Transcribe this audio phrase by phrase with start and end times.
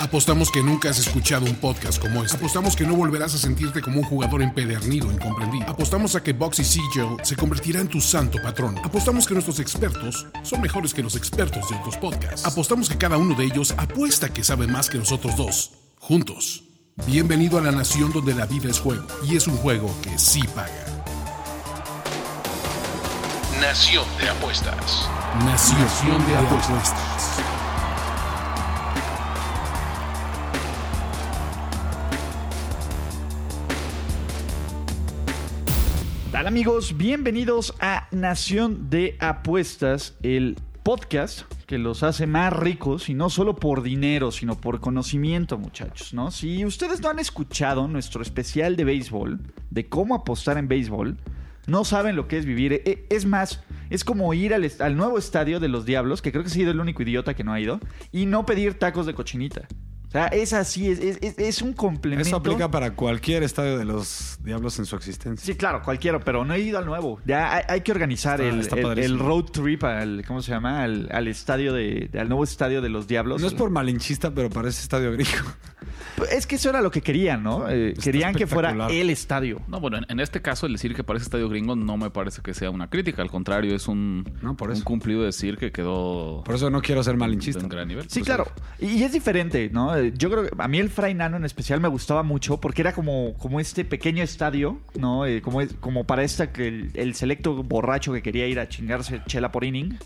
[0.00, 2.36] Apostamos que nunca has escuchado un podcast como este.
[2.36, 5.68] Apostamos que no volverás a sentirte como un jugador empedernido, incomprendido.
[5.68, 8.78] Apostamos a que Boxy Sigel se convertirá en tu santo patrón.
[8.84, 12.46] Apostamos que nuestros expertos son mejores que los expertos de otros podcasts.
[12.46, 16.62] Apostamos que cada uno de ellos apuesta que sabe más que nosotros dos, juntos.
[17.06, 20.42] Bienvenido a la nación donde la vida es juego, y es un juego que sí
[20.54, 20.84] paga.
[23.60, 25.08] Nación de Apuestas.
[25.44, 27.57] Nación de apuestas.
[36.38, 43.14] Tal amigos, bienvenidos a Nación de Apuestas, el podcast que los hace más ricos y
[43.14, 46.30] no solo por dinero, sino por conocimiento, muchachos, ¿no?
[46.30, 51.16] Si ustedes no han escuchado nuestro especial de béisbol, de cómo apostar en béisbol,
[51.66, 52.72] no saben lo que es vivir.
[52.72, 56.44] E- Es más, es como ir al, al nuevo estadio de los Diablos, que creo
[56.44, 57.80] que he sido el único idiota que no ha ido,
[58.12, 59.66] y no pedir tacos de cochinita.
[60.08, 62.26] O sea, es así, es, es- es- un complemento.
[62.26, 65.44] Eso aplica para cualquier estadio de los Diablos en su existencia.
[65.44, 67.20] Sí, claro, cualquiera, pero no he ido al nuevo.
[67.26, 70.82] Ya hay, hay que organizar Está- el, está el- road trip al, ¿cómo se llama?
[70.82, 73.40] Al, al estadio de, de- al nuevo estadio de los Diablos.
[73.42, 75.30] No es por malinchista, pero parece estadio gringo.
[76.32, 77.68] Es que eso era lo que querían, ¿no?
[77.68, 79.60] Eh, querían que fuera el estadio.
[79.68, 82.42] No, bueno, en, en este caso el decir que parece estadio gringo no me parece
[82.42, 84.84] que sea una crítica, al contrario, es un, No, por un eso.
[84.84, 87.62] cumplido decir que quedó Por eso no quiero ser malinchista.
[87.62, 88.04] un gran nivel.
[88.08, 88.46] Sí, Pues, claro.
[88.78, 89.96] Y, y es diferente, ¿no?
[89.96, 92.82] Eh, Yo creo que a mí el Fray Nano en especial me gustaba mucho porque
[92.82, 95.26] era como, como este pequeño estadio, ¿no?
[95.26, 98.68] Eh, como, es- como para esta que el, el selecto borracho que quería ir a
[98.68, 99.98] chingarse chela por inning.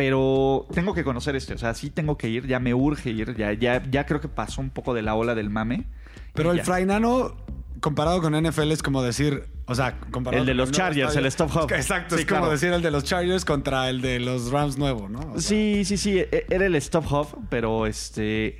[0.00, 3.36] Pero tengo que conocer este, o sea, sí tengo que ir, ya me urge ir,
[3.36, 5.84] ya, ya, ya creo que pasó un poco de la ola del mame.
[6.32, 6.64] Pero el ya.
[6.64, 7.36] Frainano,
[7.80, 9.44] comparado con NFL, es como decir.
[9.66, 11.70] O sea, comparado El de los Chargers, el Stop Hub.
[11.74, 12.52] Exacto, Sí, es como claro.
[12.52, 15.18] decir el de los Chargers contra el de los Rams nuevo, ¿no?
[15.18, 18.56] O sea, Sí, sí, sí, e- era el Stop Hub, pero este...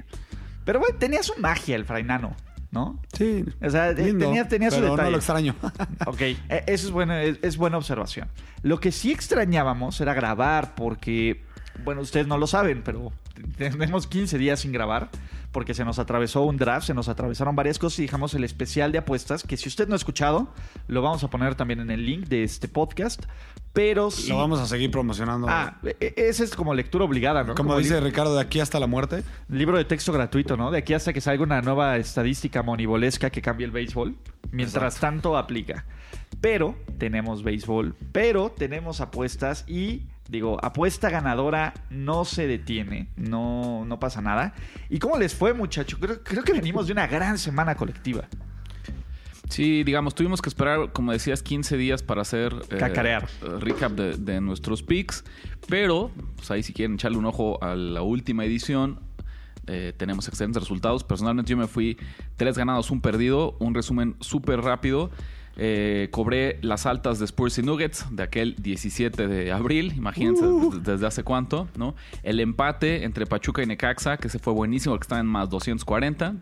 [0.66, 2.36] Pero bueno, tenía su magia el Fray Nano,
[2.70, 3.00] ¿no?
[3.12, 3.44] Sí.
[3.62, 5.02] O sea, eh, lindo, tenía- tenía su detalle.
[5.04, 5.54] No lo extraño.
[6.06, 6.36] Ok, e-
[6.66, 8.28] eso es, buena, es, es buena observación.
[8.62, 11.42] Lo que sí extrañábamos era grabar porque,
[11.84, 13.12] bueno, ustedes no lo saben, pero
[13.56, 15.10] tenemos 15 días sin grabar
[15.52, 18.92] porque se nos atravesó un draft, se nos atravesaron varias cosas y dejamos el especial
[18.92, 20.52] de apuestas que si usted no ha escuchado,
[20.86, 23.24] lo vamos a poner también en el link de este podcast,
[23.72, 24.28] pero sí...
[24.30, 25.46] Lo vamos a seguir promocionando.
[25.48, 27.54] Ah, e- e- esa es como lectura obligada, ¿no?
[27.54, 29.22] como, Como dice Ricardo, de aquí hasta la muerte.
[29.48, 30.70] libro de texto gratuito, ¿no?
[30.70, 34.16] De aquí hasta que salga una nueva estadística monibolesca que cambie el béisbol.
[34.52, 35.84] Mientras tanto, aplica.
[36.40, 44.00] Pero tenemos béisbol, pero tenemos apuestas y, digo, apuesta ganadora no se detiene, no, no
[44.00, 44.54] pasa nada.
[44.88, 45.98] ¿Y cómo les fue, muchachos?
[46.00, 48.24] Creo, creo que venimos de una gran semana colectiva.
[49.50, 53.28] Sí, digamos, tuvimos que esperar, como decías, 15 días para hacer eh, Cacarear.
[53.42, 55.24] eh, recap de, de nuestros picks.
[55.68, 59.00] Pero, pues ahí si quieren echarle un ojo a la última edición,
[59.66, 61.04] eh, tenemos excelentes resultados.
[61.04, 61.96] Personalmente yo me fui
[62.36, 65.10] tres ganados, un perdido, un resumen súper rápido.
[65.56, 70.92] Eh, cobré las altas de Spurs y Nuggets de aquel 17 de abril, imagínense desde,
[70.92, 71.94] desde hace cuánto, ¿no?
[72.22, 76.36] El empate entre Pachuca y Necaxa, que se fue buenísimo, que está en más 240.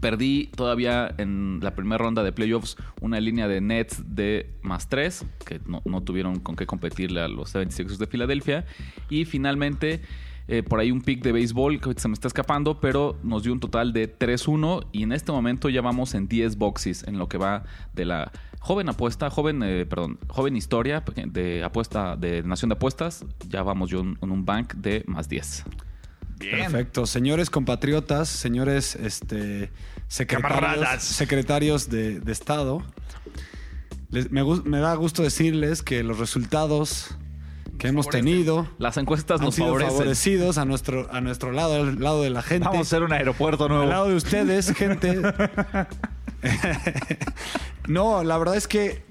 [0.00, 5.24] Perdí todavía en la primera ronda de playoffs una línea de Nets de más 3,
[5.44, 8.64] que no, tuvieron con qué competirle a los 76ers de Filadelfia.
[9.10, 10.00] Y finalmente,
[10.46, 13.52] eh, por ahí un pick de béisbol que se me está escapando, pero nos dio
[13.52, 14.86] un total de 3-1.
[14.92, 18.30] Y en este momento ya vamos en 10 boxes en lo que va de la
[18.60, 23.24] joven apuesta, joven, eh, perdón, joven historia de apuesta, de Nación de Apuestas.
[23.48, 25.64] Ya vamos yo en un bank de más 10.
[26.38, 27.06] Perfecto.
[27.06, 29.70] Señores compatriotas, señores este,
[30.06, 31.02] secretarios, Camaradas.
[31.04, 32.82] secretarios de, de Estado,
[34.10, 37.16] les- me, da gusto decirles que los resultados
[37.78, 39.92] que hemos tenido Las encuestas han nos sido favorecen.
[39.96, 42.64] favorecidos a nuestro, a nuestro lado, al lado de la gente.
[42.64, 43.86] Vamos a hacer un aeropuerto Al nuevo.
[43.86, 45.20] lado de ustedes, gente.
[47.88, 49.02] no, la verdad es que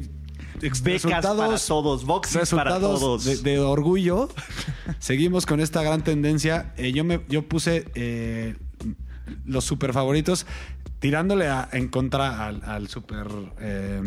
[1.06, 3.24] Becas para todos, boxes para resultados todos.
[3.26, 4.30] De, de orgullo.
[5.00, 6.74] Seguimos con esta gran tendencia.
[6.78, 8.56] Eh, yo, me, yo puse eh,
[9.46, 10.46] los super favoritos
[11.00, 13.28] tirándole a- en contra al, al super
[13.60, 14.02] eh,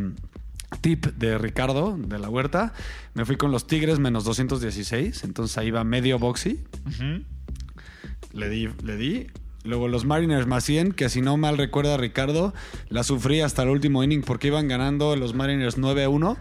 [0.81, 2.73] tip de Ricardo de la Huerta.
[3.15, 5.25] Me fui con los Tigres menos 216.
[5.25, 6.65] Entonces ahí va medio boxy.
[8.33, 9.27] Le di, le di.
[9.65, 12.55] Luego los Mariners más 100, que si no mal recuerda Ricardo,
[12.89, 16.37] la sufrí hasta el último inning porque iban ganando los Mariners 9 a 1.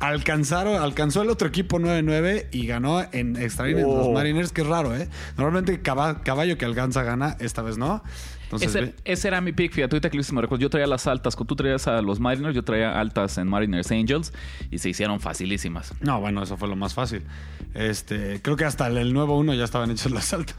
[0.00, 3.98] alcanzaron, alcanzó el otro equipo 9-9 y ganó en extra innings Oh.
[3.98, 5.08] los Mariners, que es raro, ¿eh?
[5.36, 8.02] Normalmente caba- caballo que alcanza gana, esta vez no.
[8.44, 10.60] Entonces, Ese, era mi pick, fíjate, ahorita que me recuerdo.
[10.60, 14.32] Yo traía las altas, tú traías a los Mariners, yo traía altas en Mariners Angels
[14.72, 15.94] y se hicieron facilísimas.
[16.00, 17.22] No, bueno, eso fue lo más fácil.
[17.72, 20.56] Este, creo que hasta el nuevo uno ya estaban hechos las altas.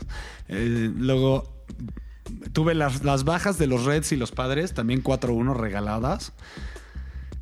[0.48, 1.51] Eh, luego
[2.53, 6.33] tuve las, las bajas de los Reds y los Padres, también 4-1 regaladas.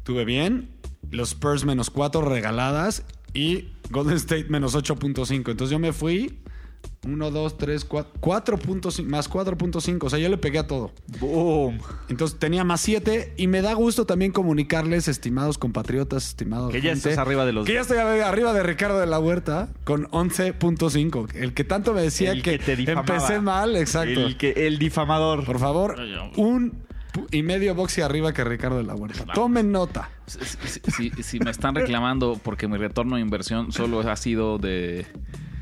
[0.04, 0.70] Tuve bien.
[1.10, 5.52] Los Spurs menos 4 regaladas y Golden State menos 8.5.
[5.52, 6.40] Entonces yo me fui
[7.04, 10.04] 1, 2, 3, 4, 4.5 más 4.5.
[10.04, 10.92] O sea, yo le pegué a todo.
[11.20, 11.80] Boom.
[12.10, 16.72] Entonces tenía más 7 y me da gusto también comunicarles, estimados compatriotas, estimados.
[16.72, 19.20] Que ya gente, estás arriba de los- Que ya estoy arriba de Ricardo de la
[19.20, 21.34] Huerta con 11.5.
[21.36, 24.20] El que tanto me decía El que, que te empecé mal, exacto.
[24.22, 25.44] El, que, el difamador.
[25.46, 25.96] Por favor,
[26.38, 26.84] un
[27.32, 29.26] y medio boxy arriba que Ricardo de la Huerta.
[29.34, 30.10] Tomen nota.
[30.28, 34.60] Si, si- si- si me están reclamando porque mi retorno de inversión solo ha sido
[34.60, 35.06] de,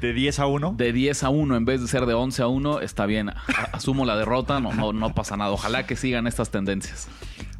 [0.01, 0.75] De 10 a 1.
[0.77, 3.31] de 10 a 1 en vez de ser de 11 a 1, está bien.
[3.73, 5.51] Asumo la derrota, no, no, no pasa nada.
[5.51, 7.07] Ojalá que sigan estas tendencias.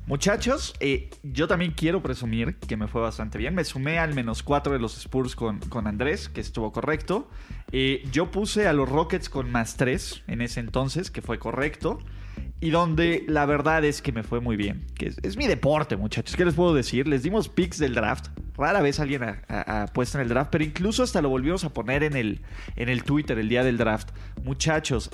[0.10, 3.54] Muchachos, eh, yo también quiero presumir que me fue bastante bien.
[3.54, 7.28] Me sumé al menos 4 de los Spurs con, con Andrés, que estuvo correcto.
[7.72, 12.00] Eh, yo puse a los Rockets con más 3 en ese entonces, que fue correcto.
[12.62, 14.86] Y donde la verdad es que me fue muy bien.
[14.96, 16.36] Que es, mi deporte, muchachos.
[16.36, 17.08] ¿Qué les puedo decir?
[17.08, 18.28] Les dimos picks del draft.
[18.58, 19.22] Rara vez alguien
[19.94, 22.42] puesto en el draft, pero incluso hasta lo volvimos a poner en el,
[22.76, 24.10] en el Twitter el día del draft.
[24.44, 25.10] Muchachos,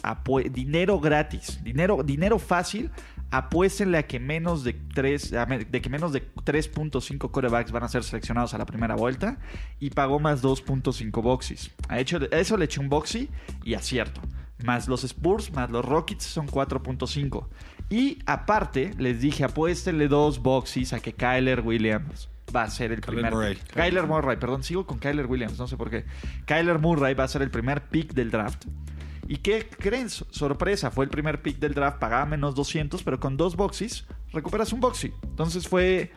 [0.50, 2.89] dinero gratis, dinero, dinero fácil.
[3.30, 5.33] Apuéstenle a que menos de 3,
[5.69, 9.39] de que menos de 3.5 corebacks van a ser seleccionados a la primera vuelta
[9.80, 11.71] y pagó más 2.5 boxes.
[11.89, 13.30] A, hecho, eso le eché un boxy
[13.63, 14.21] y acierto.
[14.63, 17.48] Más los Spurs, más los Rockets son 4.5.
[17.90, 23.02] Y aparte, les dije, apuéstenle dos boxes a que Kyler Williams va a ser el
[23.02, 23.56] Kyler primer Murray.
[23.56, 23.74] pick.
[23.74, 26.06] Kyler Murray, perdón, sigo con Kyler Williams, no sé por qué.
[26.46, 28.66] Kyler Murray va a ser el primer pick del draft.
[29.28, 30.10] ¿Y qué creen?
[30.10, 34.06] So- Sorpresa, fue el primer pick del draft, pagaba menos 200, pero con dos boxes
[34.31, 35.12] recuperas un boxy.
[35.24, 36.12] Entonces fue,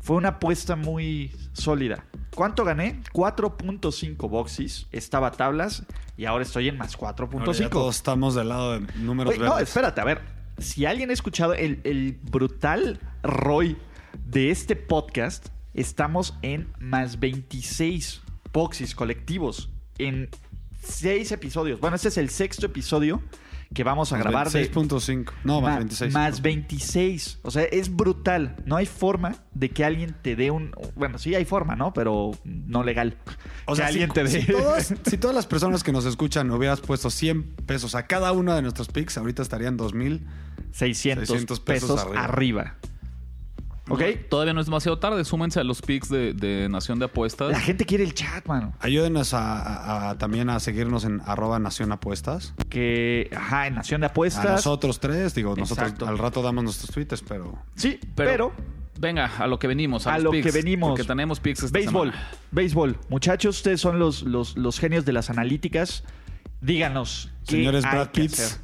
[0.00, 2.04] fue una apuesta muy sólida.
[2.34, 3.02] ¿Cuánto gané?
[3.12, 5.84] 4.5 boxes, estaba tablas
[6.16, 7.18] y ahora estoy en más Ahora
[7.52, 7.70] ya 4.5.
[7.70, 10.20] todos estamos del lado de números Oye, no, espérate, a ver.
[10.58, 13.76] Si alguien ha escuchado el, el brutal Roy
[14.26, 18.20] de este podcast, estamos en más 26
[18.52, 20.28] boxes colectivos en
[20.82, 21.80] 6 episodios.
[21.80, 23.22] Bueno, este es el sexto episodio
[23.72, 25.30] que vamos a grabar de 6.5.
[25.44, 26.12] No, más ma- 26.
[26.12, 27.38] más 26.
[27.42, 28.56] O sea, es brutal.
[28.66, 30.72] No hay forma de que alguien te dé un.
[30.96, 31.92] Bueno, sí hay forma, ¿no?
[31.92, 33.16] Pero no legal.
[33.66, 34.40] O que sea, alguien si, te dé.
[34.42, 38.32] si todas, si todas las personas que nos escuchan hubieras puesto 100 pesos a cada
[38.32, 40.26] uno de nuestros picks, ahorita estarían 2000.
[40.72, 42.24] 600, 600 pesos pesos, arriba.
[42.24, 42.74] arriba.
[43.90, 44.02] ¿Ok?
[44.28, 45.24] Todavía no es demasiado tarde.
[45.24, 47.50] Súmense a los picks de, de Nación de Apuestas.
[47.50, 48.72] La gente quiere el chat, mano.
[48.80, 52.54] Ayúdenos a, a- a- también a seguirnos en arroba Nación Apuestas.
[52.68, 54.44] Que, ajá, en Nación de A Apuestas.
[54.44, 56.08] nosotros tres, digo, nosotros Exacto.
[56.08, 58.52] al rato damos nuestros tweets, pero Sí, pero,
[58.98, 60.06] Venga, a lo que venimos.
[60.06, 60.90] A, a los lo picks, que venimos.
[60.90, 62.28] Porque tenemos picks esta béisbol, semana.
[62.50, 62.98] béisbol.
[63.08, 66.04] Muchachos, ustedes son los, los, los genios de las analíticas.
[66.60, 67.30] Díganos.
[67.46, 68.60] ¿qué Señores Brad Pitts.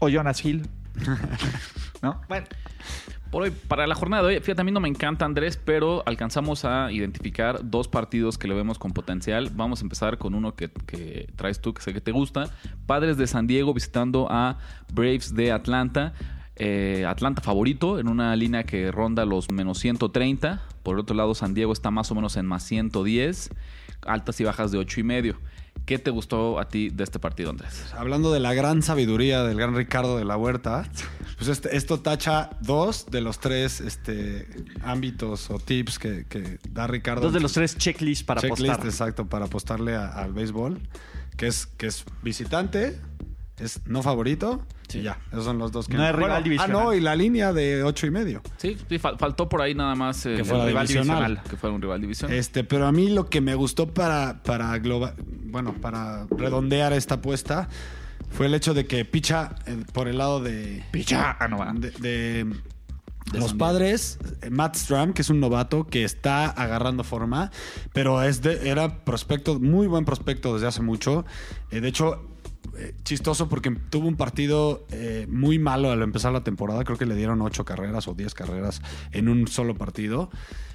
[0.00, 0.66] O Jonas Hill.
[2.02, 2.20] ¿No?
[2.28, 2.46] Bueno,
[3.32, 6.66] Por hoy, para la jornada de hoy, fíjate, a no me encanta Andrés, pero alcanzamos
[6.66, 9.48] a identificar dos partidos que le vemos con potencial.
[9.54, 12.50] Vamos a empezar con uno que, que traes tú, que sé que te gusta.
[12.84, 14.58] Padres de San Diego visitando a
[14.92, 16.12] Braves de Atlanta.
[16.56, 20.60] Eh, Atlanta favorito en una línea que ronda los menos 130.
[20.82, 23.48] Por el otro lado, San Diego está más o menos en más 110.
[24.04, 25.38] Altas y bajas de 8 y medio.
[25.84, 27.92] ¿Qué te gustó a ti de este partido, Andrés?
[27.96, 30.88] hablando de la gran sabiduría del gran Ricardo de la Huerta,
[31.36, 34.46] pues este- esto tacha dos de los tres este,
[34.84, 37.22] ámbitos o tips que, que da Ricardo.
[37.22, 38.86] dos de los tres checklists para checklist, apostar.
[38.86, 40.78] exacto, para apostarle a- al béisbol,
[41.36, 43.00] que es, que es visitante,
[43.58, 45.96] es no favorito, y ya, esos son los dos que...
[45.96, 46.76] No es rival Bueno, divisional.
[46.76, 48.42] Ah, no, y la línea de ocho y medio.
[48.58, 51.18] Sí, sí, fal- faltó por ahí nada más eh, Que fuera el rival divisional.
[51.24, 51.50] divisional.
[51.50, 52.36] Que fuera un rival divisional.
[52.36, 57.14] Este, pero a mí lo que me gustó para, para globa- bueno, para redondear esta
[57.16, 57.68] apuesta
[58.30, 61.36] fue el hecho de que picha eh, por el lado de, Picha.
[61.38, 61.72] Ah, no va.
[61.74, 62.44] de, de
[63.32, 67.50] De los padres, eh, Matt Stram, que es un novato que está agarrando forma,
[67.94, 71.24] pero es de, era prospecto, muy buen prospecto desde hace mucho.
[71.70, 72.26] Eh, de hecho,
[72.76, 76.84] eh, chistoso porque tuvo un partido eh, muy malo al empezar la temporada.
[76.84, 80.30] Creo que le dieron ocho carreras o diez carreras en un solo partido.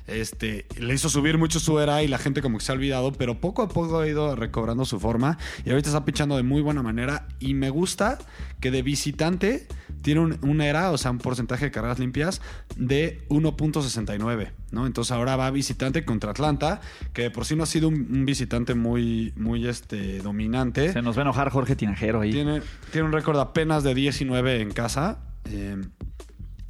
[0.07, 3.11] Este, le hizo subir mucho su era y la gente como que se ha olvidado,
[3.11, 6.61] pero poco a poco ha ido recobrando su forma y ahorita está pichando de muy
[6.61, 8.17] buena manera y me gusta
[8.61, 9.67] que de visitante
[10.01, 12.41] tiene un, un ERA, o sea, un porcentaje de carreras limpias
[12.75, 14.85] de 1.69, ¿no?
[14.85, 16.81] Entonces ahora va visitante contra Atlanta,
[17.13, 20.93] que de por sí no ha sido un, un visitante muy, muy este, dominante.
[20.93, 22.31] Se nos va a enojar Jorge Tinajero ahí.
[22.31, 22.61] Tiene,
[22.91, 25.19] tiene un récord apenas de 19 en casa.
[25.49, 25.77] eh,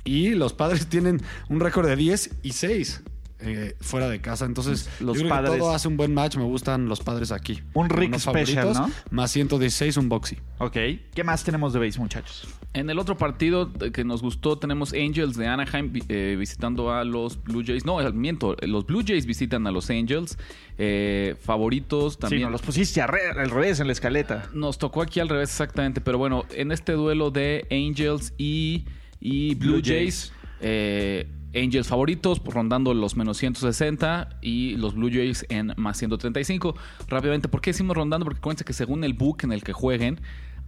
[0.03, 3.03] y los padres tienen un récord de 10 y 6
[3.39, 4.45] eh, fuera de casa.
[4.45, 6.37] Entonces, Los yo creo padres- que todo hace un buen match.
[6.37, 7.61] Me gustan los padres aquí.
[7.73, 8.91] Un Rick Unos special, ¿no?
[9.11, 10.37] Más 116, un boxy.
[10.59, 10.77] Ok.
[11.13, 12.47] ¿Qué más tenemos de base, muchachos?
[12.73, 17.41] En el otro partido que nos gustó tenemos Angels de Anaheim eh, visitando a los
[17.43, 17.85] Blue Jays.
[17.85, 20.37] No, eh, miento, los Blue Jays visitan a los Angels.
[20.77, 22.41] Eh, favoritos también.
[22.41, 24.49] Sí, nos los pusiste al re- al revés en la escaleta.
[24.53, 28.85] Nos tocó aquí al revés exactamente, pero bueno, en este duelo de Angels y,
[29.19, 35.09] y Blue, Blue Jays, eh, Angels favoritos pues, rondando los menos 160 y los Blue
[35.11, 36.75] Jays en más 135.
[37.07, 38.25] Rápidamente, ¿por qué decimos rondando?
[38.25, 40.19] Porque acuérdense que según el book en el que jueguen,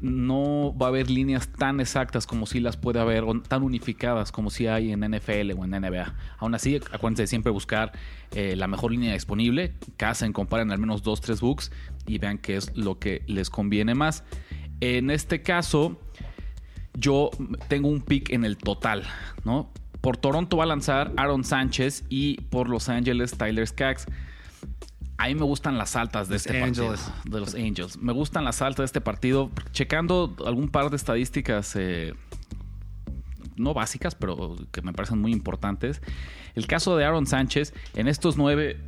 [0.02, 4.32] no va a haber líneas tan exactas como si las puede haber, o tan unificadas
[4.32, 6.16] como si hay en NFL o en NBA.
[6.38, 7.92] Aún así, acuérdense de siempre buscar
[8.32, 11.72] eh, la mejor línea disponible, casen, comparen al menos dos, tres books
[12.08, 14.24] y vean qué es lo que les conviene más.
[14.80, 16.00] En este caso,
[16.94, 17.30] yo
[17.68, 19.04] tengo un pick en el total,
[19.44, 19.70] ¿no?
[20.02, 24.06] Por Toronto va a lanzar Aaron Sánchez y por Los Ángeles Tyler Skaggs.
[25.18, 26.96] A mí me gustan las altas de Los este partido.
[27.26, 27.98] De los Angels.
[27.98, 29.52] Me gustan las altas de este partido.
[29.74, 32.14] Checando algún par de estadísticas, eh,
[33.58, 36.02] no básicas, pero que me parecen muy importantes.
[36.56, 38.80] El caso de Aaron Sánchez, en estos nueve,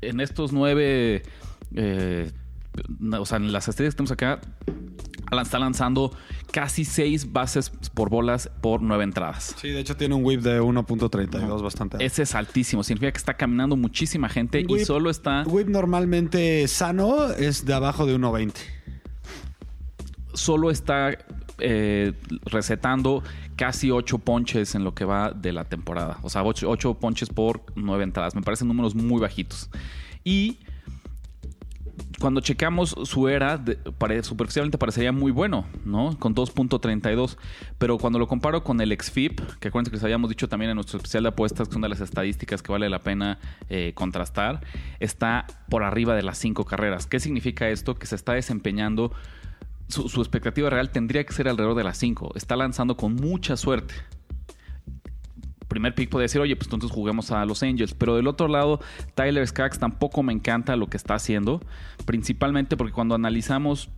[0.00, 1.22] en estos nueve,
[1.76, 2.32] eh,
[3.12, 4.40] o sea, en las estadísticas que tenemos acá,
[5.42, 6.12] está lanzando
[6.52, 9.54] casi seis bases por bolas por nueve entradas.
[9.60, 11.96] Sí, de hecho tiene un whip de 1.32 bastante.
[11.96, 12.06] alto.
[12.06, 12.82] Ese es altísimo.
[12.82, 18.06] Significa que está caminando muchísima gente y solo está, Whip normalmente sano es de abajo
[18.06, 18.52] de 1.20.
[20.34, 21.16] solo está
[21.58, 22.12] eh,
[22.44, 23.22] recetando
[23.56, 26.18] casi ocho ponches en lo que va de la temporada.
[26.22, 28.34] O sea, ocho, ocho ponches por nueve entradas.
[28.34, 29.70] Me parecen números muy bajitos.
[30.22, 30.58] Y
[32.20, 33.78] cuando checamos su era, de-
[34.22, 36.18] superficialmente parecería muy bueno, ¿no?
[36.18, 37.36] Con 2.32.
[37.78, 40.76] Pero cuando lo comparo con el XFIP, que acuérdense que les habíamos dicho también en
[40.76, 44.62] nuestro especial de apuestas, que son de las estadísticas que vale la pena eh, contrastar,
[44.98, 47.06] está por arriba de las cinco carreras.
[47.06, 47.96] ¿Qué significa esto?
[47.96, 49.12] Que se está desempeñando.
[49.88, 52.32] Su, su expectativa real tendría que ser alrededor de las 5.
[52.34, 53.94] Está lanzando con mucha suerte
[55.68, 57.94] primer pick podría decir, oye, pues entonces juguemos a los Angels.
[57.94, 58.80] Pero del otro lado,
[59.14, 61.60] Tyler Skaggs tampoco me encanta lo que está haciendo.
[62.04, 63.90] Principalmente porque cuando analizamos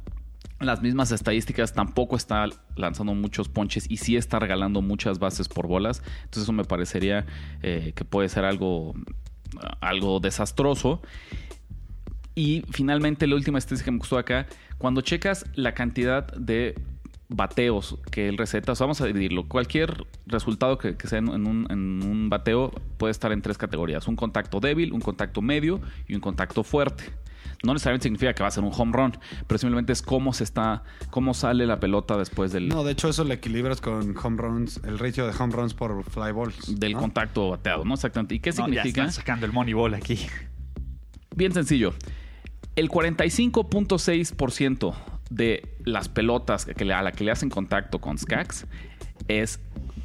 [0.60, 2.46] las mismas estadísticas, tampoco está
[2.76, 6.02] lanzando muchos ponches y sí está regalando muchas bases por bolas.
[6.24, 7.26] Entonces eso me parecería
[7.62, 8.94] eh, que puede ser algo,
[9.80, 11.00] algo desastroso.
[12.34, 14.46] Y finalmente, la última estadística que me gustó acá,
[14.78, 16.76] cuando checas la cantidad de
[17.28, 19.48] bateos que él receta, o sea, vamos a dividirlo.
[19.48, 23.58] Cualquier resultado que, que sea en, en un, en un bateo puede estar en tres
[23.58, 27.04] categorías: un contacto débil, un contacto medio y un contacto fuerte.
[27.64, 29.18] No necesariamente significa que va a ser un home run,
[29.48, 33.08] pero simplemente es cómo se está, cómo sale la pelota después del, No, de hecho
[33.08, 36.78] eso lo equilibras con home runs, el ratio de home runs por fly balls.
[36.78, 37.00] del ¿no?
[37.00, 37.94] contacto bateado, ¿no?
[37.94, 38.36] Exactamente.
[38.36, 39.00] ¿Y qué No, ya significa?
[39.02, 40.18] están sacando el Moneyball aquí.
[41.34, 41.94] Bien sencillo.
[42.78, 44.94] El 45.6%
[45.30, 48.66] de las pelotas que a la que le hacen contacto con Skax
[49.26, 49.58] es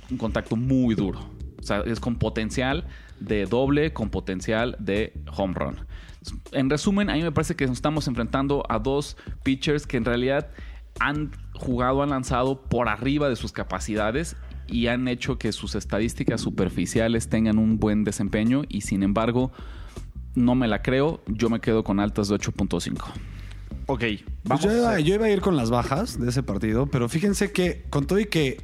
[0.09, 1.19] un contacto muy duro.
[1.59, 2.87] O sea, es con potencial
[3.19, 5.85] de doble, con potencial de home run.
[6.51, 10.05] En resumen, a mí me parece que nos estamos enfrentando a dos pitchers que en
[10.05, 10.49] realidad
[10.99, 16.41] han jugado, han lanzado por arriba de sus capacidades y han hecho que sus estadísticas
[16.41, 19.51] superficiales tengan un buen desempeño y sin embargo
[20.35, 22.97] no me la creo, yo me quedo con altas de 8.5.
[23.85, 24.63] Ok, Pues vamos.
[24.63, 27.51] yo, a iba, yo iba a ir con las bajas de ese partido, pero fíjense
[27.51, 28.57] que con todo y que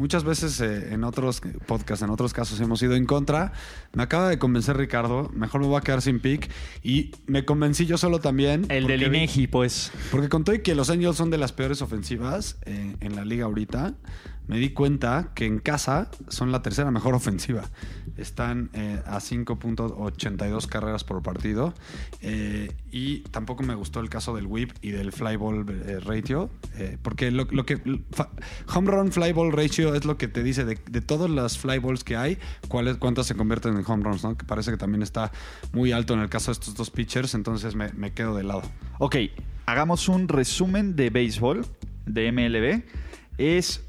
[0.00, 3.52] muchas veces eh, en otros podcasts, en otros casos hemos ido en contra,
[3.92, 6.50] me acaba de convencer Ricardo, mejor me voy a quedar sin pick
[6.82, 8.66] y me convencí yo solo también.
[8.70, 9.92] El del Inegi, pues.
[10.10, 13.24] Porque con todo y que los Angels son de las peores ofensivas eh, en la
[13.24, 13.94] liga ahorita,
[14.48, 17.70] me di cuenta que en casa son la tercera mejor ofensiva.
[18.16, 21.72] Están eh, a 5.82 carreras por partido.
[22.20, 25.64] eh, y tampoco me gustó el caso del whip y del fly ball
[26.04, 26.50] ratio.
[26.76, 27.80] eh, porque lo, lo que.
[28.74, 31.78] home run fly ball ratio es lo que te dice de, de todas las fly
[31.78, 34.36] balls que hay, cuáles, cuántas se convierten en home runs, ¿no?
[34.36, 35.32] Que parece que también está
[35.72, 37.34] muy alto en el caso de estos dos pitchers.
[37.34, 38.62] Entonces me, me quedo de lado.
[38.98, 39.16] Ok,
[39.66, 41.66] hagamos un resumen de béisbol
[42.06, 42.82] de MLB.
[43.38, 43.84] Es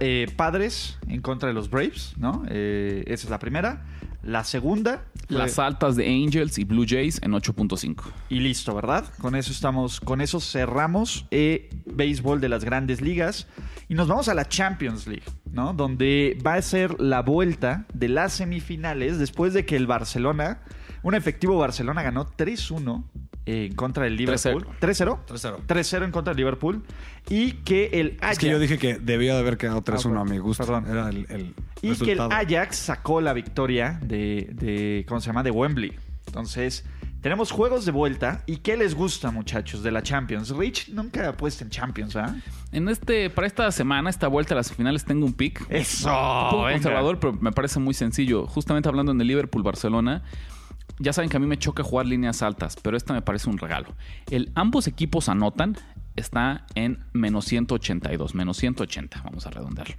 [0.00, 2.44] eh, Padres en contra de los Braves, ¿no?
[2.48, 3.84] Eh, esa es la primera.
[4.24, 5.04] La segunda.
[5.28, 8.04] fue- Las altas de Angels y Blue Jays en 8.5.
[8.28, 9.04] Y listo, ¿verdad?
[9.20, 13.46] Con eso estamos, con eso cerramos eh, béisbol de las grandes ligas
[13.88, 15.24] y nos vamos a la Champions League.
[15.50, 15.72] ¿no?
[15.72, 20.60] Donde va a ser la vuelta de las semifinales después de que el Barcelona,
[21.04, 23.04] un efectivo Barcelona ganó 3-1
[23.46, 24.66] en contra del Liverpool.
[24.80, 25.18] 3-0.
[25.26, 25.58] 3-0.
[25.66, 26.82] 3-0 en contra del Liverpool.
[27.28, 30.24] Y que el Ajax, Es que yo dije que debía de haber quedado 3-1 a
[30.24, 30.64] mi gusto.
[30.64, 30.86] Perdón.
[30.88, 32.28] Era el, el y resultado.
[32.30, 35.42] que el Ajax sacó la victoria de, de, ¿cómo se llama?
[35.42, 35.92] De Wembley.
[36.26, 36.84] Entonces,
[37.20, 38.42] tenemos juegos de vuelta.
[38.46, 40.50] ¿Y qué les gusta, muchachos, de la Champions?
[40.50, 42.36] Rich nunca apuesta en Champions, ¿ah?
[42.72, 45.64] En este, para esta semana, esta vuelta a las finales, tengo un pick.
[45.70, 46.08] Eso.
[46.08, 48.46] un poco conservador, pero me parece muy sencillo.
[48.46, 50.22] Justamente hablando en el Liverpool-Barcelona,
[50.98, 53.58] ya saben que a mí me choca jugar líneas altas, pero esta me parece un
[53.58, 53.88] regalo.
[54.30, 55.76] El ambos equipos anotan
[56.16, 59.96] está en menos 182, menos 180, vamos a redondearlo.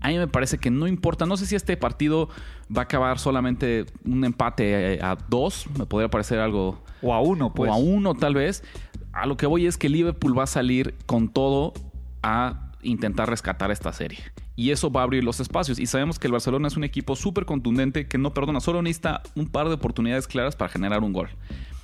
[0.00, 2.28] A mí me parece que no importa, no sé si este partido
[2.76, 7.54] va a acabar solamente un empate a dos, me podría parecer algo O a uno,
[7.54, 7.70] pues.
[7.70, 8.64] o a uno tal vez.
[9.12, 11.72] A lo que voy es que Liverpool va a salir con todo
[12.22, 14.18] a intentar rescatar esta serie.
[14.54, 15.78] Y eso va a abrir los espacios.
[15.78, 19.22] Y sabemos que el Barcelona es un equipo súper contundente que no perdona, solo necesita
[19.34, 21.30] un par de oportunidades claras para generar un gol.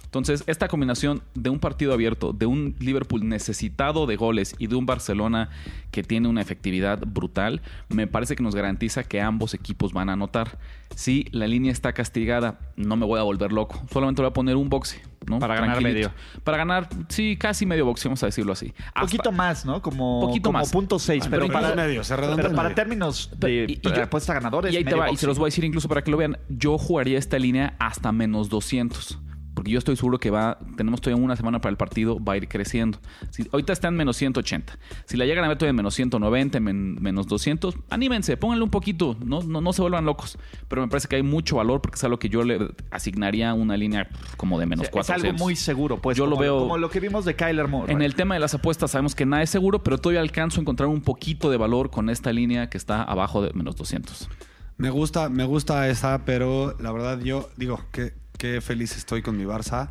[0.09, 4.75] Entonces, esta combinación de un partido abierto, de un Liverpool necesitado de goles y de
[4.75, 5.51] un Barcelona
[5.91, 7.61] que tiene una efectividad brutal,
[7.91, 10.59] me parece que nos garantiza que ambos equipos van a anotar.
[10.97, 13.83] Si la línea está castigada, no me voy a volver loco.
[13.93, 15.39] Solamente voy a poner un boxe, ¿no?
[15.39, 16.11] Para ganar medio.
[16.45, 18.73] Para ganar, sí, casi medio boxe, vamos a decirlo así.
[18.97, 19.83] Un poquito más, ¿no?
[19.83, 20.71] Como, Poquito como más.
[20.73, 22.75] punto seis, pero, pero para, medio, se pero en para medio.
[22.75, 24.73] términos de Y- y yo- apuesta ganadores.
[24.73, 26.39] Y ahí te va, y se los voy a decir incluso para que lo vean.
[26.49, 29.19] Yo jugaría esta línea hasta menos 200.
[29.59, 32.37] Porque yo estoy seguro que va, tenemos todavía una semana para el partido, va a
[32.37, 33.01] ir creciendo.
[33.31, 34.79] Si, ahorita está en menos 180.
[35.05, 38.71] Si la llegan a ver todavía en menos 190, men- menos 200, anímense, pónganle un
[38.71, 40.39] poquito, no, no, no se vuelvan locos.
[40.69, 43.77] Pero me parece que hay mucho valor porque es algo que yo le asignaría una
[43.77, 45.41] línea como de menos O sea, es algo 400.
[45.45, 46.17] muy seguro, pues.
[46.17, 47.93] Yo lo veo- Como lo que vimos de Kyler Moore.
[47.93, 50.63] En el tema de las apuestas sabemos que nada es seguro, pero todavía alcanzo a
[50.63, 54.29] encontrar un poquito de valor con esta línea que está abajo de menos 200.
[54.77, 59.37] Me gusta, me gusta esa, pero la verdad yo digo que qué feliz estoy con
[59.37, 59.91] mi Barça.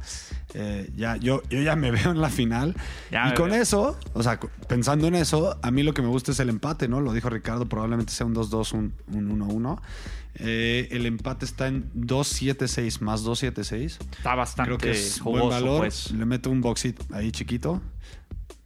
[0.53, 2.75] Eh, ya, yo, yo ya me veo en la final.
[3.11, 3.61] Ya y con veo.
[3.61, 6.87] eso, o sea, pensando en eso, a mí lo que me gusta es el empate,
[6.87, 7.01] ¿no?
[7.01, 9.79] Lo dijo Ricardo, probablemente sea un 2-2, un, un 1-1.
[10.39, 13.97] Eh, el empate está en 2-7-6 más 2-7-6.
[14.17, 15.79] Está bastante Creo que es jugoso, buen valor.
[15.79, 16.11] pues.
[16.11, 17.81] Le meto un boxit ahí chiquito.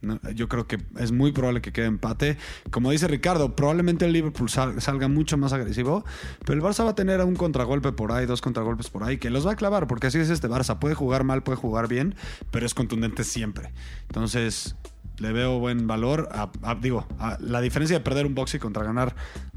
[0.02, 2.36] No, yo creo que es muy probable que quede empate.
[2.72, 6.04] Como dice Ricardo, probablemente el Liverpool sal- salga mucho más agresivo,
[6.44, 9.30] pero el Barça va a tener un contragolpe por ahí, dos contragolpes por ahí, que
[9.30, 10.78] los va a clavar, porque así es este Barça.
[10.80, 12.16] Puede jugar mal, puede jugar bien,
[12.50, 13.72] pero es contundente siempre.
[14.08, 14.74] Entonces,
[15.18, 16.28] le veo buen valor.
[16.32, 19.14] A- a- digo, a- la diferencia de perder un boxy contra ganar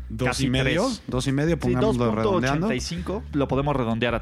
[0.09, 1.01] dos Casi y medio, tres.
[1.07, 2.67] dos y medio, Sí, pongámoslo redondeando.
[2.67, 4.21] 2.85 lo podemos redondear a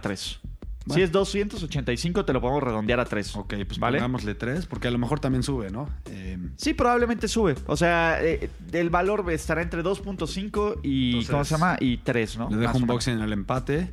[0.85, 0.95] 3.
[0.95, 3.35] Si es 285, te lo podemos redondear a 3.
[3.37, 3.97] Ok, pues ¿Vale?
[3.97, 5.89] pongámosle tres, porque a lo mejor también sube, ¿no?
[6.05, 7.55] Eh, Sí, probablemente sube.
[7.67, 11.09] O sea, eh, el valor estará entre 2.5 y.
[11.09, 11.77] Entonces, ¿Cómo se llama?
[11.79, 12.49] Y 3, ¿no?
[12.49, 13.91] Le dejo un boxing en el empate.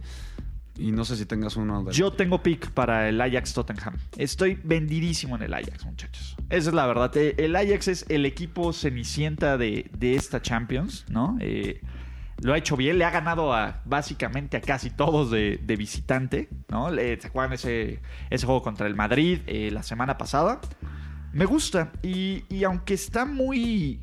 [0.77, 3.97] Y no sé si tengas uno de Yo tengo pick para el Ajax Tottenham.
[4.17, 6.37] Estoy vendidísimo en el Ajax, muchachos.
[6.49, 7.15] Esa es la verdad.
[7.19, 11.37] Eh, El Ajax es el equipo cenicienta de, de esta Champions, ¿no?
[11.41, 11.83] Eh,
[12.43, 16.91] lo ha hecho bien, le ha ganado a básicamente a casi todos de, visitante, ¿no?
[16.91, 18.01] ¿Se acuerdan ese,
[18.31, 20.61] ese juego contra el Madrid eh, la semana pasada?
[21.33, 21.93] Me gusta.
[22.03, 24.01] Y, y aunque está muy,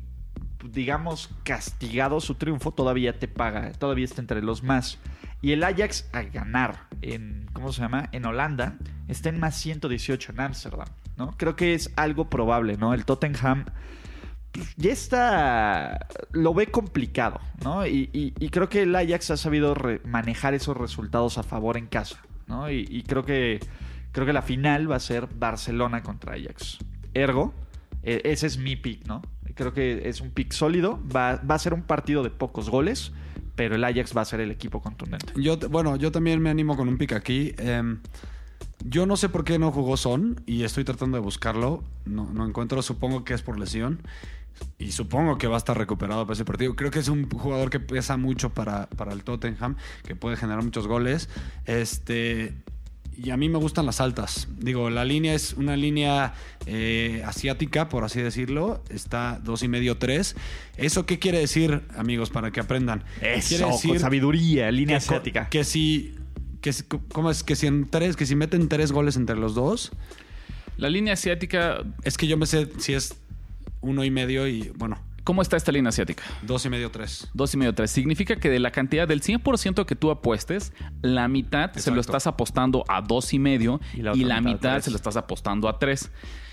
[0.64, 4.98] digamos, castigado, su triunfo todavía te paga, todavía está entre los más.
[5.40, 8.08] Y el Ajax a ganar en, ¿cómo se llama?
[8.12, 8.76] En Holanda,
[9.08, 11.34] está en más 118 en Ámsterdam, ¿no?
[11.36, 12.94] Creo que es algo probable, ¿no?
[12.94, 13.66] El Tottenham
[14.76, 17.86] ya está, lo ve complicado, ¿no?
[17.86, 22.70] Y, creo que el Ajax ha sabido manejar esos resultados a favor en casa, ¿no?
[22.70, 23.60] Y, creo que
[24.12, 26.78] creo que la final va a ser Barcelona contra Ajax.
[27.14, 27.54] Ergo,
[28.02, 29.22] eh, ese es mi pick, ¿no?
[29.54, 33.12] Creo que es un pick sólido, va, a ser un partido de pocos goles,
[33.54, 35.32] pero el Ajax va a ser el equipo contundente.
[35.68, 37.54] Bueno, yo también me animo con un pick aquí.
[37.58, 38.00] Em,
[38.84, 41.82] yo no sé por qué no jugó Son y estoy tratando de buscarlo.
[42.04, 44.00] No, no encuentro, supongo que es por lesión.
[44.78, 46.76] Y supongo que va a estar recuperado para ese partido.
[46.76, 50.62] Creo que es un jugador que pesa mucho para, para el Tottenham, que puede generar
[50.62, 51.28] muchos goles.
[51.64, 52.54] Este.
[53.20, 54.46] Y a mí me gustan las altas.
[54.58, 56.34] Digo, la línea es una línea
[56.66, 58.80] eh, asiática, por así decirlo.
[58.90, 60.36] Está dos y medio, tres.
[60.76, 63.02] ¿Eso qué quiere decir, amigos, para que aprendan?
[63.20, 65.48] Eso, quiere con sabiduría, línea que asiática.
[65.48, 66.14] Que si,
[66.60, 66.72] que
[67.12, 67.42] ¿cómo es?
[67.42, 69.90] Que si en tres, que si meten tres goles entre los dos,
[70.76, 73.16] La línea asiática es que yo me sé si es
[73.80, 76.22] uno y medio y bueno, ¿Cómo está esta línea asiática?
[76.40, 77.28] Dos y medio, tres.
[77.34, 77.90] Dos y medio, tres.
[77.90, 82.26] Significa que de la cantidad del 100% que tú apuestes, la mitad se lo estás
[82.26, 86.10] apostando a dos y medio Y y la mitad se lo estás apostando a tres.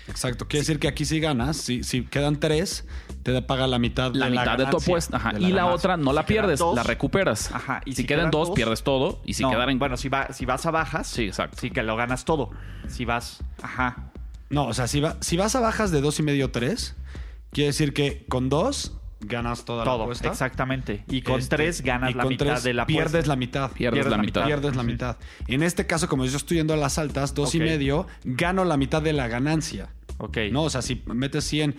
[0.08, 0.46] Exacto.
[0.46, 2.84] Quiere decir que aquí si ganas, si, si quedan tres,
[3.22, 5.16] te paga la mitad La de la mitad de tu apuesta.
[5.16, 5.32] Ajá.
[5.32, 5.74] de y la ganancia.
[5.74, 6.76] otra no la Si quedan pierdes, dos.
[6.76, 7.50] la recuperas.
[7.52, 9.22] Ajá, y si, si quedan, quedan dos, dos- pierdes todo.
[9.24, 9.78] Y si No, quedaran.
[9.78, 11.56] Bueno, si, va, si vas a bajas, Sí, exacto.
[11.58, 12.50] sí que lo ganas todo.
[12.88, 14.10] Si vas, ajá.
[14.50, 16.94] No, o sea, si, va- si vas a bajas de dos y medio, tres,
[17.52, 20.28] quiere decir que con dos ganas toda la Todo, apuesta.
[20.28, 21.04] exactamente.
[21.08, 23.02] Y con Este, tres ganas y la con mitad tres de la apuesta.
[23.02, 23.70] Pierdes la mitad.
[23.72, 24.44] Pierdes la mitad.
[24.46, 25.16] Pierdes la mitad.
[25.48, 27.64] En este caso, como yo estoy yendo a las altas, dos y Ok.
[27.64, 29.88] medio, gano la mitad de la ganancia.
[30.18, 30.38] Ok.
[30.52, 31.76] No, o sea, si metes 100,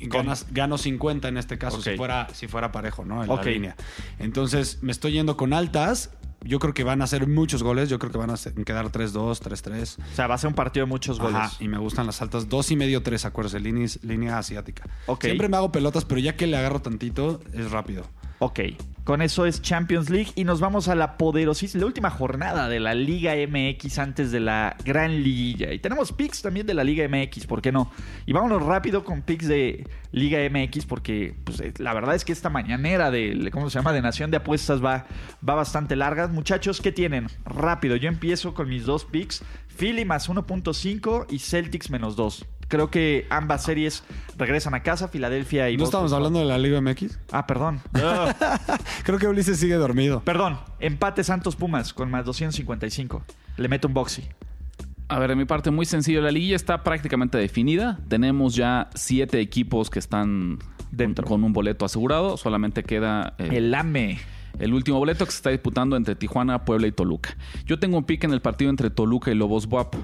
[0.00, 3.22] ganas, gano 50 en este caso, si, fuera, si fuera parejo, ¿no?
[3.22, 3.44] En Ok.
[3.44, 3.76] la línea.
[4.18, 6.10] Entonces, me estoy yendo con altas.
[6.42, 7.88] Yo creo que van a ser muchos goles.
[7.88, 9.98] Yo creo que van a quedar 3-2, 3-3.
[9.98, 11.36] O sea, va a ser un partido de muchos goles.
[11.36, 12.48] Ajá, y me gustan las altas.
[12.48, 14.88] Dos y medio, tres, acuérdense, línea, línea asiática.
[15.06, 15.24] Ok.
[15.24, 18.04] Siempre me hago pelotas, pero ya que le agarro tantito, es rápido.
[18.38, 18.60] Ok,
[19.04, 22.80] con eso es Champions League y nos vamos a la poderosísima, la última jornada de
[22.80, 25.72] la Liga MX antes de la gran liguilla.
[25.72, 27.90] Y tenemos picks también de la Liga MX, ¿por qué no?
[28.26, 32.32] Y vámonos rápido con picks de Liga MX porque pues, eh, la verdad es que
[32.32, 33.92] esta mañanera de, ¿cómo se llama?
[33.92, 35.06] De Nación de Apuestas va,
[35.48, 36.28] va bastante larga.
[36.28, 37.28] Muchachos, ¿qué tienen?
[37.44, 39.42] Rápido, yo empiezo con mis dos picks.
[39.78, 42.44] Philly más 1.5 y Celtics menos 2.
[42.68, 44.02] Creo que ambas series
[44.36, 46.06] regresan a casa, Filadelfia y ¿No Boston.
[46.06, 47.18] estamos hablando de la Liga MX?
[47.30, 47.80] Ah, perdón.
[49.04, 50.20] Creo que Ulises sigue dormido.
[50.24, 53.22] Perdón, empate Santos Pumas con más 255.
[53.56, 54.24] Le meto un boxy.
[55.08, 56.20] A ver, de mi parte, muy sencillo.
[56.20, 58.00] La liguilla está prácticamente definida.
[58.08, 60.58] Tenemos ya siete equipos que están
[60.90, 61.24] Dentro.
[61.24, 62.36] con un boleto asegurado.
[62.36, 64.18] Solamente queda eh, El AME.
[64.58, 67.36] el último boleto que se está disputando entre Tijuana, Puebla y Toluca.
[67.66, 69.94] Yo tengo un pick en el partido entre Toluca y Lobos Buap.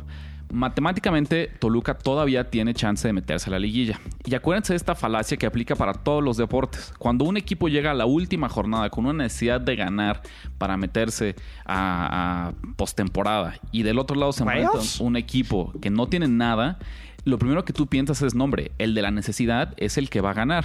[0.52, 3.98] Matemáticamente, Toluca todavía tiene chance de meterse a la liguilla.
[4.26, 6.92] Y acuérdense de esta falacia que aplica para todos los deportes.
[6.98, 10.20] Cuando un equipo llega a la última jornada con una necesidad de ganar
[10.58, 16.06] para meterse a, a postemporada y del otro lado se enfrenta un equipo que no
[16.08, 16.78] tiene nada,
[17.24, 20.30] lo primero que tú piensas es nombre, el de la necesidad es el que va
[20.30, 20.64] a ganar.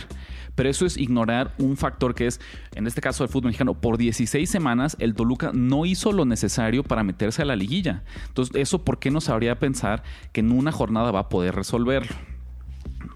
[0.56, 2.42] Pero eso es ignorar un factor que es,
[2.74, 6.84] en este caso del fútbol mexicano, por 16 semanas el Toluca no hizo lo necesario
[6.84, 8.04] para meterse a la liguilla.
[8.28, 12.16] Entonces, eso por qué nos habría pensar que en una jornada va a poder resolverlo.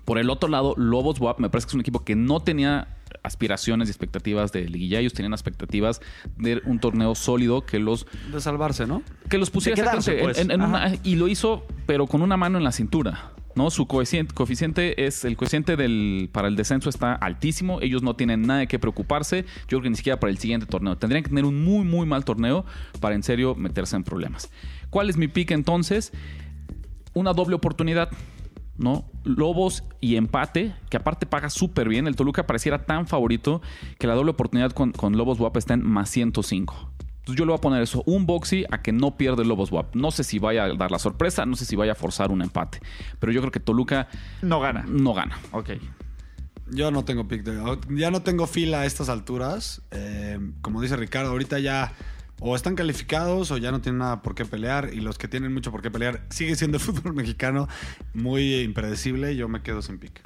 [0.06, 2.90] Por el otro lado, Lobos WAP me parece que es un equipo que no tenía
[3.24, 5.00] aspiraciones y expectativas de liguilla.
[5.00, 6.02] Ellos tenían expectativas
[6.38, 9.04] de un torneo sólido que los De salvarse, ¿no?
[9.30, 10.38] que los pusiera quedarse, pues.
[10.40, 10.96] en- en una- Ajá.
[11.04, 15.26] y lo hizo pero con una mano en la cintura no su coeficiente, coeficiente es
[15.26, 19.44] el coeficiente del para el descenso está altísimo ellos no tienen nada de qué preocuparse
[19.44, 22.06] yo creo que ni siquiera para el siguiente torneo tendrían que tener un muy muy
[22.06, 22.66] mal torneo
[23.02, 24.50] para en serio meterse en problemas
[24.90, 26.14] ¿cuál es mi pick entonces?
[27.14, 28.10] una doble oportunidad
[28.78, 29.06] ¿no?
[29.24, 32.08] Lobos y empate, que aparte paga súper bien.
[32.08, 33.62] El Toluca pareciera tan favorito
[34.00, 36.90] que la doble oportunidad con, con Lobos WAP está en más 105.
[37.20, 39.72] Entonces yo le voy a poner eso, un boxy a que no pierde el Lobos
[39.72, 39.96] WAP.
[39.96, 42.42] No sé si vaya a dar la sorpresa, no sé si vaya a forzar un
[42.42, 42.80] empate.
[43.20, 44.08] Pero yo creo que Toluca
[44.42, 44.86] No gana.
[44.88, 45.38] no gana.
[45.52, 45.70] Ok.
[46.74, 47.44] Yo no tengo pick.
[47.44, 49.82] de- ya no tengo fila a estas alturas.
[49.92, 51.94] Eh, como dice Ricardo, ahorita ya
[52.42, 54.90] o están calificados o ya no tienen nada por qué pelear.
[54.94, 57.70] Y los que tienen mucho por qué pelear sigue siendo el fútbol mexicano
[58.14, 59.36] muy impredecible.
[59.38, 60.22] Yo me quedo sin pick.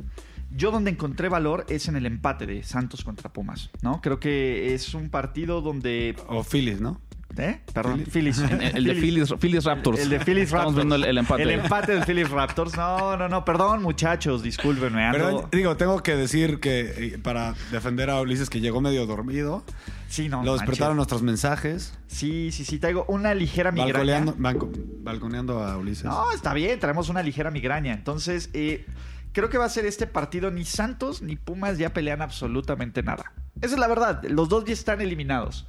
[0.49, 3.99] Yo donde encontré valor es en el empate de Santos contra Pumas, ¿no?
[4.01, 6.15] Creo que es un partido donde...
[6.27, 7.01] O Phillies, ¿no?
[7.37, 7.59] ¿Eh?
[7.73, 8.39] Perdón, Phillies.
[8.39, 9.99] El, el de Phillies, Phillies Raptors.
[9.99, 10.75] El de Phillies Estamos Raptors.
[10.75, 11.43] viendo el, el empate.
[11.43, 12.77] El empate del Phillies Raptors.
[12.77, 13.43] No, no, no.
[13.43, 14.41] Perdón, muchachos.
[14.43, 15.01] Discúlpenme.
[15.01, 16.79] ando- Pero digo, tengo que decir que
[17.15, 19.63] eh, para defender a Ulises que llegó medio dormido.
[20.07, 20.37] Sí, no.
[20.37, 20.61] lo manches.
[20.61, 21.93] despertaron nuestros mensajes.
[22.07, 22.79] Sí, sí, sí.
[22.79, 23.93] Traigo una ligera migraña.
[23.93, 24.71] Balconeando, banco-
[25.01, 26.05] balconeando a Ulises.
[26.05, 27.93] No, está bien, traemos una ligera migraña.
[27.93, 28.85] Entonces, eh,
[29.33, 30.51] creo que va a ser este partido.
[30.51, 33.33] Ni Santos ni Pumas ya pelean absolutamente nada.
[33.61, 34.23] Esa es la verdad.
[34.29, 35.67] Los dos ya están eliminados.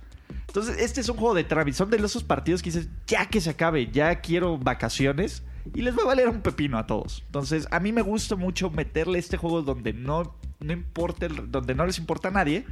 [0.57, 1.77] Entonces, este es un juego de trámite.
[1.77, 5.43] Son de esos partidos que dices, ya que se acabe, ya quiero vacaciones.
[5.75, 7.23] Y les va a valer un pepino a todos.
[7.27, 11.85] Entonces, a mí me gusta mucho meterle este juego donde no, no importa, donde no
[11.85, 12.65] les importa a nadie.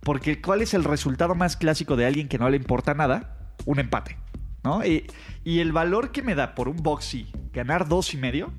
[0.00, 3.54] Porque ¿cuál es el resultado más clásico de alguien que no le importa nada?
[3.64, 4.18] Un empate.
[4.62, 4.84] ¿No?
[4.84, 5.06] Y,
[5.42, 8.52] y el valor que me da por un boxy ganar dos y medio,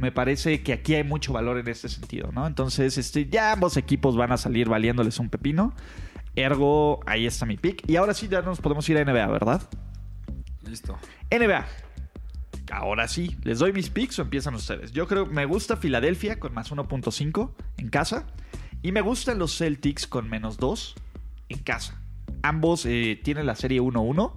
[0.00, 2.48] me parece que aquí hay mucho valor en este sentido, ¿no?
[2.48, 5.74] Entonces, este, ya ambos equipos van a salir valiéndoles un pepino.
[6.36, 7.88] Ergo, ahí está mi pick.
[7.88, 9.62] Y ahora sí, ya nos podemos ir a NBA, ¿verdad?
[10.62, 10.98] Listo.
[11.30, 11.66] NBA.
[12.70, 14.92] Ahora sí, ¿les doy mis picks o empiezan ustedes?
[14.92, 18.26] Yo creo me gusta Filadelfia con más 1.5 en casa.
[18.82, 20.94] Y me gustan los Celtics con menos 2
[21.50, 22.00] en casa.
[22.42, 24.32] Ambos eh, tienen la serie 1-1.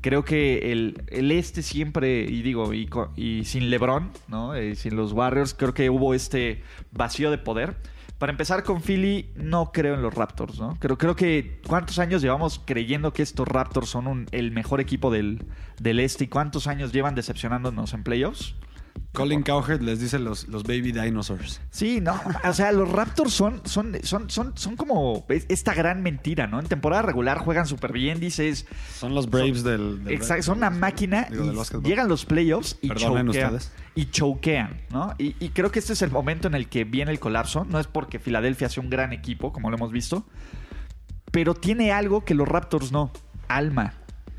[0.00, 4.54] Creo que el, el este siempre, y digo, y, sin LeBron, ¿no?
[4.54, 7.76] Eh, sin los Warriors, creo que hubo este vacío de poder.
[8.22, 10.76] Para empezar con Philly, no creo en los Raptors, ¿no?
[10.78, 15.10] Creo, creo que cuántos años llevamos creyendo que estos Raptors son un- el mejor equipo
[15.10, 15.44] del,
[15.80, 18.54] del este y cuántos años llevan decepcionándonos en playoffs.
[19.12, 21.60] Colin Cowherd les dice los, los baby dinosaurs.
[21.70, 26.02] Sí, no, o sea, los Raptors son, son, son, son, son como es- esta gran
[26.02, 26.58] mentira, ¿no?
[26.60, 28.64] En temporada regular juegan súper bien, dices,
[28.96, 32.88] Son los Braves del, del- Exacto, son una máquina Digo, y llegan los playoffs y
[32.88, 33.54] Perdonen choquean.
[33.54, 33.72] ustedes.
[33.94, 35.14] Y choquean, ¿no?
[35.18, 37.66] Y, y creo que este es el momento en el que viene el colapso.
[37.66, 40.24] No es porque Filadelfia sea un gran equipo, como lo hemos visto,
[41.30, 43.10] pero tiene algo que los Raptors no.
[43.48, 43.92] Alma.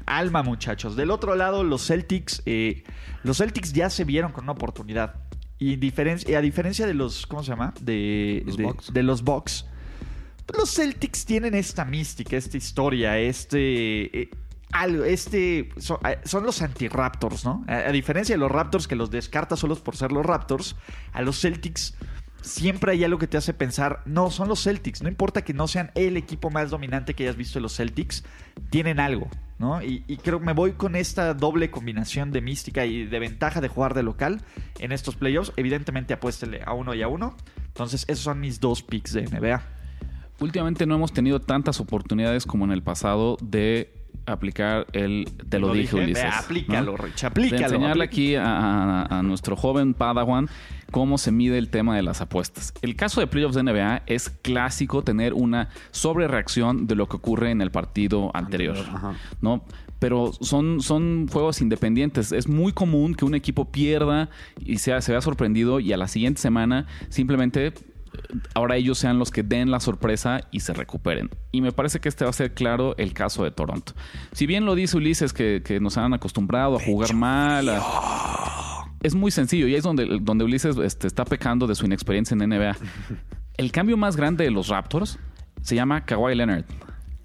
[0.05, 0.95] Alma, muchachos.
[0.95, 2.41] Del otro lado, los Celtics.
[2.45, 2.83] eh,
[3.23, 5.15] los Celtics ya se vieron con una oportunidad.
[5.59, 7.25] Y diferen- y a diferencia de los.
[7.27, 7.73] ¿Cómo se llama?
[7.81, 8.93] De Los de- Bucks.
[8.93, 9.65] de los Bucks.
[10.57, 14.21] Los Celtics tienen esta mística, esta historia, este.
[14.23, 14.29] eh,
[14.73, 15.69] algo, este.
[15.77, 17.63] Son, eh, son los anti-Raptors, ¿no?
[17.67, 20.75] A, a diferencia de los Raptors que los descarta solos por ser los Raptors,
[21.13, 21.95] a los Celtics
[22.41, 25.65] siempre hay algo que te hace pensar, no, son los Celtics, no importa que no
[25.69, 28.25] sean el equipo más dominante que hayas visto de los Celtics,
[28.69, 29.29] tienen algo,
[29.83, 33.61] Y, y creo que me voy con esta doble combinación de mística y de ventaja
[33.61, 34.41] de jugar de local
[34.79, 35.53] en estos playoffs.
[35.55, 37.35] Evidentemente apuéstele a uno y a uno.
[37.67, 39.63] Entonces, esos son mis dos picks de NBA.
[40.39, 45.73] Últimamente no hemos tenido tantas oportunidades como en el pasado de aplicar el te lo,
[45.73, 46.23] dije, Ulises.
[46.23, 46.97] Ve, aplícalo, ¿no?
[46.97, 47.63] Rich, De aplícalo.
[47.65, 48.03] enseñarle aplícalo.
[48.03, 50.47] aquí a, a- a nuestro joven Padawan
[50.91, 52.73] cómo se mide el tema de las apuestas.
[52.83, 57.49] El caso de playoffs de NBA es clásico tener una sobrereacción de lo que ocurre
[57.51, 58.77] en el partido anterior.
[58.77, 59.13] Ajá.
[59.41, 59.63] ¿no?
[59.99, 62.31] Pero son, son juegos independientes.
[62.31, 64.29] Es muy común que un equipo pierda
[64.63, 67.73] y sea, se vea sorprendido y a la siguiente semana simplemente
[68.53, 71.29] ahora ellos sean los que den la sorpresa y se recuperen.
[71.51, 73.93] Y me parece que este va a ser claro el caso de Toronto.
[74.31, 77.81] Si bien lo dice Ulises que, que nos han acostumbrado a jugar mal, a-
[79.01, 82.35] es muy sencillo y ahí es donde, donde Ulises este, está pecando de su inexperiencia
[82.35, 82.75] en NBA.
[83.57, 85.19] El cambio más grande de los Raptors
[85.61, 86.65] se llama Kawhi Leonard.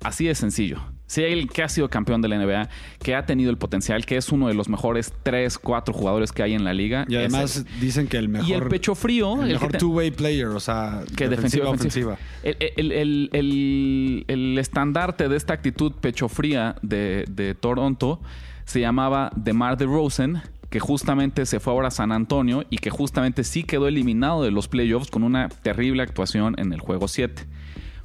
[0.03, 0.81] Así de sencillo.
[1.09, 2.69] Si hay el que ha sido campeón de la NBA,
[3.03, 6.45] que ha tenido el potencial, que es uno de los mejores 3, 4 jugadores que
[6.45, 7.05] hay en la liga.
[7.09, 7.67] Y además él.
[7.81, 8.49] dicen que el mejor.
[8.49, 12.17] y el pecho frío, el mejor two-way player, o sea, que defensiva ofensiva.
[12.45, 18.21] El, el- el- el- el estandarte de esta actitud pecho fría de, de Toronto
[18.65, 23.43] se llamaba DeMar DeRozan, que justamente se fue ahora a San Antonio y que justamente
[23.45, 27.45] sí quedó eliminado de los playoffs con una terrible actuación en el juego 7.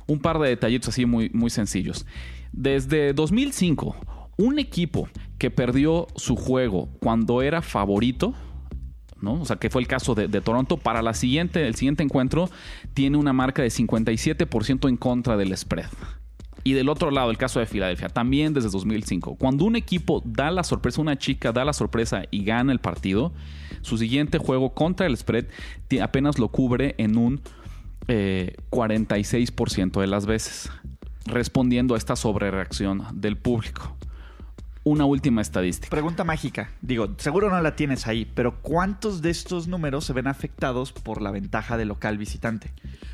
[0.08, 2.06] Un par de detallitos así muy, muy sencillos.
[2.54, 3.96] Desde 2005,
[4.38, 8.34] un equipo que perdió su juego cuando era favorito,
[9.20, 9.42] ¿no?
[9.42, 10.78] O sea, que fue el caso de, Toronto.
[10.78, 12.50] Para la siguiente, el siguiente encuentro
[12.94, 15.90] tiene una marca de 57% en contra del spread.
[16.66, 19.36] Y del otro lado, el caso de Filadelfia, también desde 2005.
[19.36, 23.34] Cuando un equipo da la sorpresa, una chica da la sorpresa y gana el partido,
[23.82, 25.48] su siguiente juego contra el spread
[26.02, 27.42] apenas lo cubre en un
[28.08, 30.70] eh, 46% de las veces,
[31.26, 33.96] respondiendo a esta sobrereacción del público.
[34.86, 35.90] Una última estadística.
[35.90, 36.72] Pregunta mágica.
[36.82, 41.22] Digo, seguro no la tienes ahí, pero ¿cuántos de estos números se ven afectados por
[41.22, 42.74] la ventaja de local visitante?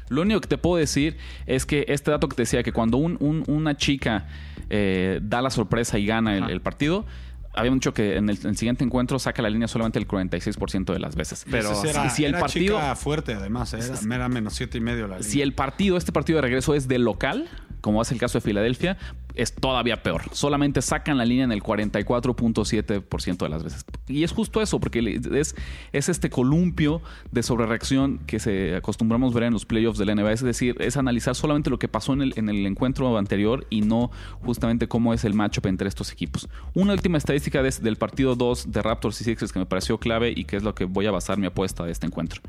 [0.09, 2.97] Lo único que te puedo decir es que este dato que te decía, que cuando
[2.97, 4.25] un- un- una chica
[4.71, 7.05] eh, da la sorpresa y gana el partido,
[7.53, 10.93] había dicho que en el, en el siguiente encuentro saca la línea solamente el 46%
[10.93, 11.45] de las veces.
[11.49, 13.79] Pero era, si, si el era partido, chica fuerte, además, ¿eh?
[13.79, 15.29] era, era menos siete y medio la línea.
[15.29, 17.47] si el partido, este partido de regreso es de local,
[17.81, 18.97] como es el caso de Filadelfia,
[19.41, 20.23] es todavía peor.
[20.31, 23.85] Solamente sacan la línea en el 44.7% de las veces.
[24.07, 25.55] Y es justo eso, porque es,
[25.91, 30.31] es este columpio de sobrereacción que se acostumbramos ver en los playoffs de la NBA.
[30.33, 33.81] Es decir, es analizar solamente lo que pasó en el, en el encuentro anterior y
[33.81, 36.47] no justamente cómo es el matchup entre estos equipos.
[36.73, 40.33] Una última estadística de- del partido 2 de Raptors y Sixers que me pareció clave
[40.35, 42.41] y que es lo que voy a basar mi apuesta de este encuentro.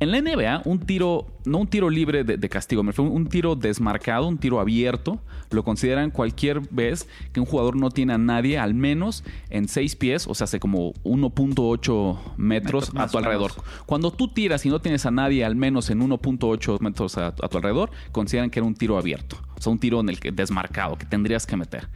[0.00, 3.14] En la NBA, un tiro, no un tiro libre de, de castigo, me refiero a
[3.14, 5.18] un tiro desmarcado, un tiro abierto,
[5.50, 9.96] lo consideran cualquier vez que un jugador no tiene a nadie al menos en 6
[9.96, 13.50] pies, o sea, hace como 1.8 metros a tu alrededor.
[13.50, 13.84] menos.
[13.86, 17.32] Cuando tú tiras y no tienes a nadie al menos en 1.8 metros a, a
[17.32, 20.30] tu alrededor, consideran que era un tiro abierto, o sea, un tiro en el que
[20.30, 21.88] desmarcado, que tendrías que meter.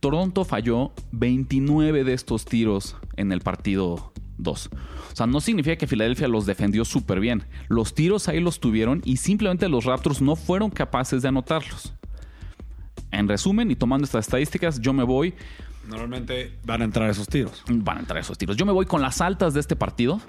[0.00, 4.70] Toronto falló 29 de estos tiros en el partido 2.
[5.12, 7.44] O sea, no significa que Filadelfia los defendió súper bien.
[7.68, 11.94] Los tiros ahí los tuvieron y simplemente los Raptors no fueron capaces de anotarlos.
[13.10, 15.34] En resumen, y tomando estas estadísticas, yo me voy,
[15.88, 17.62] Normalmente van a entrar esos tiros.
[17.68, 18.56] van a entrar esos tiros.
[18.56, 20.20] Yo me voy con las altas de este partido.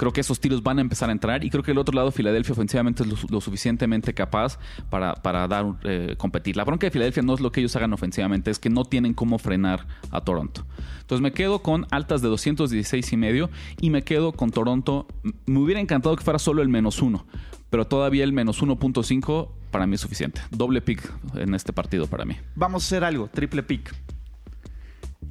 [0.00, 2.10] Creo que esos tiros van a empezar a entrar y creo que el otro lado,
[2.10, 4.58] Filadelfia ofensivamente es lo, suficientemente capaz
[4.88, 6.56] para, para dar eh, competir.
[6.56, 9.12] La bronca de Filadelfia no es lo que ellos hagan ofensivamente, es que no tienen
[9.12, 10.64] cómo frenar a Toronto.
[11.02, 15.06] Entonces me quedo con altas de 216 y medio y me quedo con Toronto.
[15.44, 17.26] Me hubiera encantado que fuera solo el menos uno,
[17.68, 20.40] pero todavía el menos 1.5 para mí es suficiente.
[20.50, 22.38] Doble pick en este partido para mí.
[22.54, 23.94] Vamos a hacer algo, triple pick.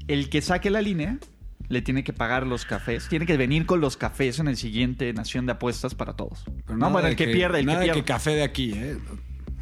[0.07, 1.17] El que saque la línea
[1.69, 3.07] le tiene que pagar los cafés.
[3.07, 6.43] Tiene que venir con los cafés en el siguiente Nación de Apuestas para todos.
[6.65, 8.01] Pero no, de el que, pierde, el nada que de pierde.
[8.01, 8.97] que café de aquí, ¿eh?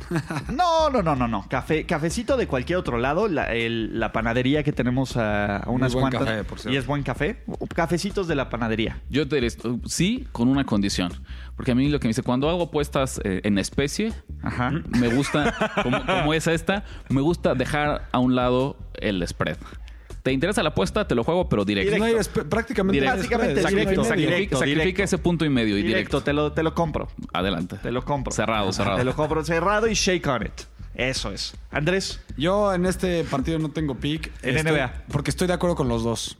[0.54, 1.46] No, no, no, no, no.
[1.50, 3.28] Café, cafecito de cualquier otro lado.
[3.28, 6.24] La, el- la panadería que tenemos a, a unas buen cuantas.
[6.24, 7.44] café, por y es buen café.
[7.74, 9.02] Cafecitos de la panadería.
[9.10, 11.12] Yo te diré, esto, sí, con una condición.
[11.56, 14.72] Porque a mí lo que me dice, cuando hago apuestas eh, en especie, Ajá.
[14.98, 19.58] me gusta, como, como es esta, me gusta dejar a un lado el spread.
[20.28, 21.08] ¿Te interesa la apuesta?
[21.08, 21.98] Te lo juego, pero directo.
[21.98, 23.16] No hay espe- prácticamente Directo.
[23.16, 23.64] no hay Prácticamente directo.
[23.64, 25.04] Sacrifica, sacrifica- directo, sacrifica directo.
[25.04, 26.22] ese punto y medio y Directo, directo.
[26.22, 27.08] te lo, te lo compro.
[27.34, 27.78] Adelante.
[27.82, 28.34] Te lo compro.
[28.34, 28.98] Cerrado, cerrado.
[28.98, 30.52] Te lo compro cerrado y shake on it.
[30.96, 31.54] Eso es.
[31.72, 34.32] Andrés, Yo en este partido no tengo pick.
[34.42, 35.04] En Estoy- NBA.
[35.12, 36.38] Porque estoy de acuerdo con los dos.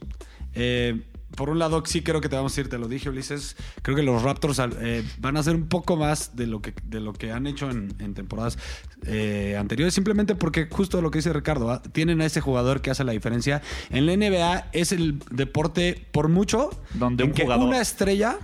[0.54, 1.00] Eh,
[1.36, 3.56] por un lado, sí creo que te vamos a ir, te lo dije, Ulises.
[3.82, 7.00] Creo que los Raptors eh, van a hacer un poco más de lo que, de
[7.00, 8.58] lo que han hecho en, en temporadas
[9.06, 11.82] eh, anteriores, simplemente porque justo lo que dice Ricardo, ¿ah?
[11.92, 13.62] tienen a ese jugador que hace la diferencia.
[13.90, 18.38] En la NBA es el deporte por mucho Donde en un que jugador- una estrella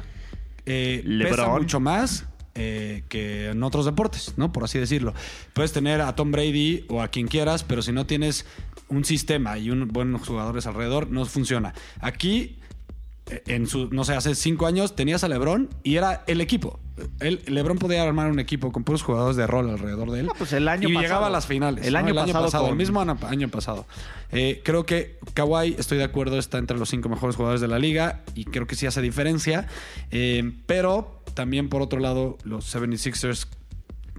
[0.67, 4.53] eh, pesa mucho más eh, que en otros deportes, ¿no?
[4.53, 5.13] Por así decirlo.
[5.53, 8.47] Puedes tener a Tom Brady o a quien quieras, pero si no tienes
[8.89, 11.75] un sistema y un buenos jugadores alrededor, no funciona.
[12.01, 12.59] Aquí,
[13.47, 16.79] en su, no sé, hace cinco años tenías a LeBron y era el equipo.
[17.21, 20.27] El, LeBron podía armar un equipo con puros jugadores de rol alrededor de él.
[20.27, 21.03] No, pues el año y pasado.
[21.03, 21.87] llegaba a las finales.
[21.87, 21.99] El ¿no?
[22.01, 23.87] año pasado el con- mismo año, año pasado.
[24.31, 27.79] Eh, creo que Kawhi, estoy de acuerdo, está entre los cinco mejores jugadores de la
[27.79, 29.67] liga y creo que sí hace diferencia.
[30.11, 33.47] Eh, pero también, por otro lado, los 76ers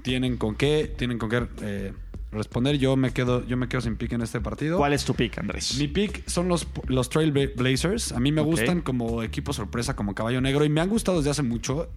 [0.04, 1.94] tienen con qué, tienen con qué eh,
[2.32, 2.78] responder.
[2.78, 4.78] Yo me quedo, yo me quedo sin pick en este partido.
[4.78, 5.78] ¿cuál es tu pick, Andrés?
[5.78, 8.12] Mi pick son los, los Trail Blazers.
[8.12, 11.32] A mí me gustan como equipo sorpresa, como caballo negro, y me han gustado desde
[11.32, 11.90] hace mucho.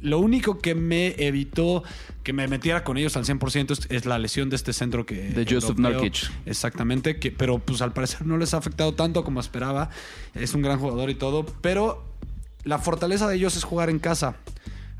[0.00, 1.82] Lo único que me evitó
[2.22, 5.14] que me metiera con ellos al 100% es, es la lesión de este centro que...
[5.14, 5.78] De Joseph.
[5.78, 6.30] Nurkic.
[6.46, 9.90] Exactamente, que, pero pues al parecer no les ha afectado tanto como esperaba.
[10.34, 12.02] Es un gran jugador y todo, pero
[12.64, 14.36] la fortaleza de ellos es jugar en casa.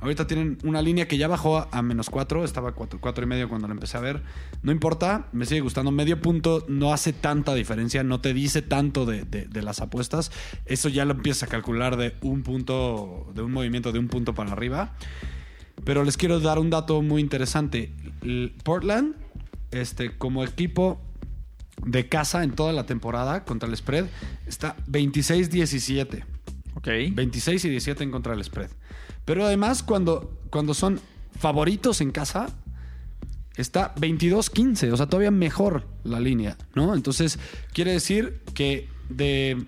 [0.05, 3.27] Ahorita tienen una línea que ya bajó a, a menos 4, estaba 4, cuatro y
[3.27, 4.23] medio cuando la empecé a ver.
[4.63, 5.91] No importa, me sigue gustando.
[5.91, 10.31] Medio punto no hace tanta diferencia, no te dice tanto de, de- de las apuestas.
[10.67, 14.35] Eso ya lo empiezas a calcular de un punto, de un movimiento de un punto
[14.35, 14.93] para arriba.
[15.85, 17.93] Pero les quiero dar un dato muy interesante.
[18.63, 19.15] Portland,
[19.71, 21.01] este, como equipo
[21.85, 24.05] de casa en toda la temporada contra el spread,
[24.47, 26.25] está 26-17.
[26.75, 26.89] Ok.
[27.13, 28.71] 26 y 17 en contra del spread.
[29.25, 31.01] Pero además, cuando, cuando son
[31.39, 32.49] favoritos en casa,
[33.57, 34.93] está 22-15.
[34.93, 36.95] O sea, todavía mejor la línea, ¿no?
[36.95, 37.39] Entonces,
[37.73, 39.65] quiere decir que de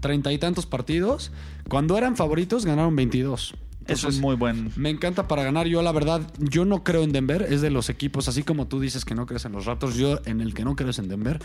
[0.00, 1.32] treinta y tantos partidos,
[1.68, 3.54] cuando eran favoritos, ganaron 22.
[3.88, 4.70] Eso es Entonces, muy buen.
[4.76, 5.66] me encanta para ganar.
[5.66, 7.42] Yo, la verdad, yo no creo en Denver.
[7.48, 10.20] Es de los equipos, así como tú dices que no crees en los Raptors, yo
[10.26, 11.40] en el que no creo es en Denver.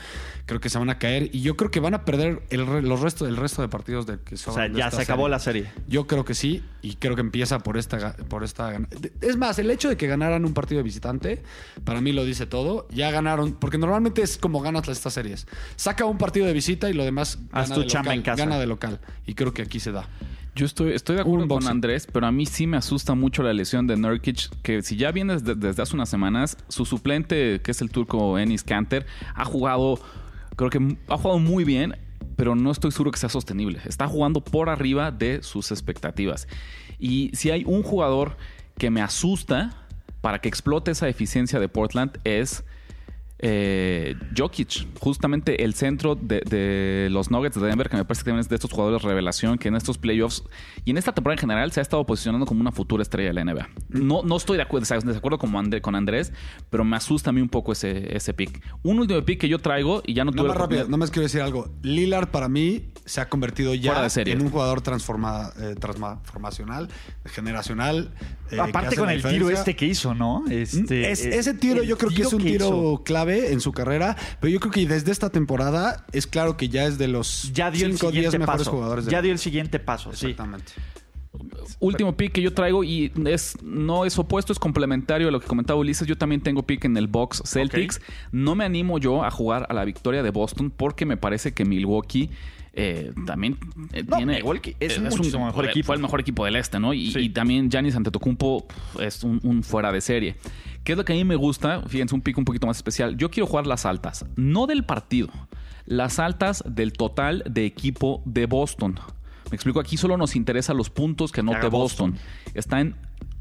[0.45, 2.99] Creo que se van a caer y yo creo que van a perder el, los
[3.01, 4.53] resto, el resto de partidos de que O son.
[4.55, 5.29] sea, de ya se acabó serie.
[5.31, 5.71] la serie.
[5.87, 8.77] Yo creo que sí y creo que empieza por esta, por esta.
[9.21, 11.41] Es más, el hecho de que ganaran un partido de visitante,
[11.85, 12.87] para mí lo dice todo.
[12.91, 15.47] Ya ganaron, porque normalmente es como ganas estas series.
[15.77, 18.21] Saca un partido de visita y lo demás Haz gana tu de chamba local, en
[18.23, 18.43] casa.
[18.45, 20.09] Gana de local y creo que aquí se da.
[20.55, 21.67] Yo estoy, estoy de acuerdo con.
[21.67, 25.11] Andrés, pero a mí sí me asusta mucho la lesión de Nurkic, que si ya
[25.11, 29.45] viene desde, desde hace unas semanas, su suplente, que es el turco Enis Kanter, ha
[29.45, 29.99] jugado,
[30.55, 31.95] creo que ha jugado muy bien,
[32.35, 33.79] pero no estoy seguro que sea sostenible.
[33.85, 36.47] Está jugando por arriba de sus expectativas.
[36.99, 38.37] Y si hay un jugador
[38.77, 39.71] que me asusta
[40.21, 42.63] para que explote esa eficiencia de Portland es
[43.39, 48.29] eh, Jokic, justamente el centro de, de los Nuggets de Denver, que me parece que
[48.29, 50.43] también es de estos jugadores revelación que en estos playoffs
[50.85, 53.33] y en esta temporada en general se ha estado posicionando como una futura estrella de
[53.33, 53.69] la NBA.
[53.89, 56.31] No, no estoy de acuerdo, de acuerdo André- con Andrés,
[56.69, 58.61] pero me asusta a mí un poco ese, ese pick.
[58.81, 61.11] Un último pick que yo traigo y ya no No tuve más rápido, no más
[61.11, 61.69] quiero decir algo.
[61.81, 66.87] Lillard para mí se ha convertido ya en un jugador transforma, eh, transformacional,
[67.25, 68.13] generacional.
[68.51, 70.45] eh, Aparte con el tiro este que hizo, ¿no?
[70.49, 73.03] Este, Es- ese tiro yo creo que es un que tiro hizo.
[73.03, 76.85] clave en su carrera, pero yo creo que desde esta temporada es claro que ya
[76.85, 78.71] es de los Ya dio el 5 o 10 siguiente mejores paso.
[78.71, 79.05] jugadores.
[79.05, 80.27] de Ya dio el siguiente paso, sí.
[80.27, 80.73] Exactamente.
[81.79, 85.47] último pick que yo traigo y es no es opuesto, es complementario a lo que
[85.47, 86.07] comentaba Ulises.
[86.07, 88.01] Yo también tengo pick en el box Celtics.
[88.31, 91.65] No me animo yo a jugar a la victoria de Boston porque me parece que
[91.65, 92.29] Milwaukee
[92.75, 93.57] eh, también
[93.93, 95.03] eh, No, tiene Milwaukee es un-
[95.45, 95.85] mejor equipo.
[95.87, 96.93] Fue el mejor equipo del este, ¿no?
[96.93, 97.19] Y, Sí.
[97.19, 98.65] y también Giannis Antetokounmpo
[98.99, 100.35] es un, un fuera de serie.
[100.83, 101.83] ¿Qué es lo que a mí me gusta?
[101.87, 103.15] Fíjense, un pick un poquito más especial.
[103.15, 105.29] Yo quiero jugar las altas, no del partido,
[105.85, 108.99] las altas del total de equipo de Boston.
[109.51, 112.17] Me explico, aquí solo nos interesa los puntos que anote haga Boston.
[112.55, 112.95] Está en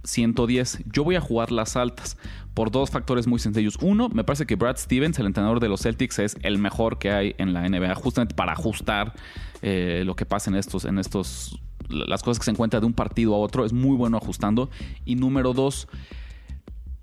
[0.05, 0.85] 110.
[0.93, 2.17] Yo voy a jugar las altas
[2.55, 3.79] por dos factores muy sencillos.
[3.81, 7.11] Uno, me parece que Brad Stevens, el entrenador de los Celtics, es el mejor que
[7.11, 9.15] hay en la NBA, justamente para ajustar
[9.63, 12.93] eh, lo que pasa en estos, en estos, las cosas que se encuentra de un
[12.93, 13.65] partido a otro.
[13.65, 14.71] Es muy bueno ajustando.
[15.05, 15.89] Y número dos,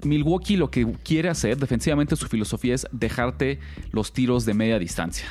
[0.04, 3.60] Milwaukee lo que quiere hacer defensivamente, su filosofía es dejarte
[3.92, 5.26] los tiros de media distancia.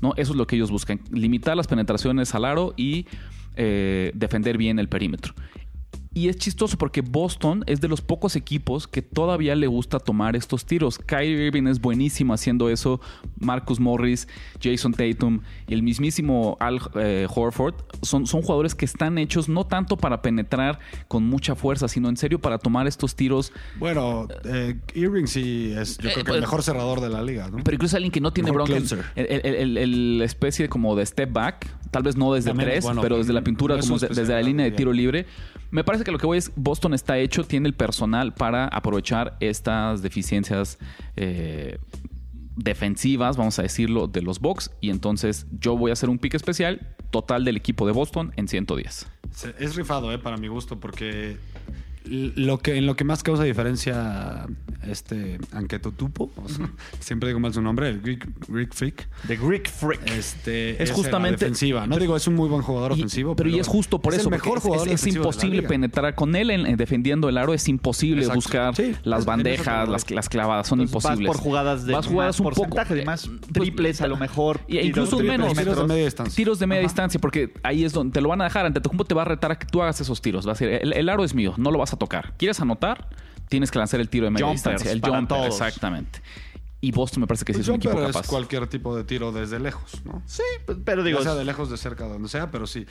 [0.00, 0.14] ¿no?
[0.16, 1.00] Eso es lo que ellos buscan.
[1.10, 3.06] Limitar las penetraciones al aro y
[3.56, 5.34] eh, defender bien el perímetro.
[6.12, 10.34] Y es chistoso porque Boston es de los pocos equipos que todavía le gusta tomar
[10.34, 10.98] estos tiros.
[10.98, 13.00] Kyrie Irving es buenísimo haciendo eso.
[13.38, 14.26] Marcus Morris,
[14.60, 19.64] Jason Tatum y el mismísimo Al eh, Horford son, son jugadores que están hechos no
[19.66, 23.52] tanto para penetrar con mucha fuerza, sino en serio para tomar estos tiros.
[23.78, 27.48] Bueno, eh, Irving sí es, yo Eh, creo que el mejor cerrador de la liga,
[27.50, 27.58] ¿no?
[27.62, 28.76] Pero incluso alguien que no tiene bronca.
[28.76, 33.00] El, el- el- el especie como de step back, tal vez no desde tres, bueno,
[33.00, 35.26] pero desde la pintura, no es como de- desde la línea de tiro libre.
[35.70, 39.36] Me parece que lo que voy es, Boston está hecho, tiene el personal para aprovechar
[39.40, 40.78] estas deficiencias
[41.16, 41.78] eh,
[42.56, 44.70] defensivas, vamos a decirlo, de los Bucks.
[44.80, 48.48] Y entonces yo voy a hacer un pick especial total del equipo de Boston en
[48.48, 49.06] 110.
[49.32, 51.36] Se- Es rifado, eh, para mi gusto, porque
[52.04, 54.46] lo que, en lo que más causa diferencia
[54.88, 56.70] este Anquetotupo, o sea,
[57.00, 60.00] siempre digo mal su nombre, el Greek, Greek Freak, The Greek Freak.
[60.10, 61.86] este, Es justamente- defensiva.
[61.86, 63.36] No digo, es un muy buen jugador Y- ofensivo.
[63.36, 65.28] pero, y es justo por es eso, el mejor es- jugador es, es defensivo de
[65.28, 65.68] la imposible liga.
[65.68, 68.36] penetrar con él en, en defendiendo el aro, es imposible Exacto.
[68.38, 71.28] buscar Sí, las bandejas, las, las clavadas, son Entonces, imposibles.
[71.28, 74.00] Vas por jugadas de Vas jugadas más un poco, porcentaje, de más eh, pues, triples
[74.00, 74.60] a lo mejor.
[74.66, 75.54] Y- tiros incluso triples menos.
[75.58, 76.36] Tiros de media distancia.
[76.36, 78.66] Tiros de media distancia, porque ahí es donde te lo van a dejar.
[78.66, 80.46] Ante cómo te va a retar a que tú hagas esos tiros.
[80.46, 82.32] Va a decir, el, el aro es mío, no lo vas a tocar.
[82.36, 83.08] ¿Quieres anotar?
[83.50, 84.90] Tienes que lanzar el tiro de media Jumpers distancia.
[84.92, 85.48] El para jumper, todos.
[85.60, 86.22] exactamente.
[86.80, 88.28] Y Boston me parece que sí Pues es un equipo jumper es capaz.
[88.28, 90.22] cualquier tipo de tiro desde lejos, ¿no?
[90.24, 90.42] Sí,
[90.86, 92.86] pero digo, ya sea de lejos, de cerca, donde sea, pero sí.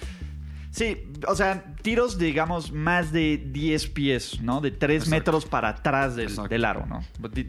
[0.70, 4.62] sí, o sea, tiros, digamos, más de 10 pies, ¿no?
[4.62, 5.16] De 3 Exacto.
[5.16, 7.02] metros para atrás del, del aro, ¿no?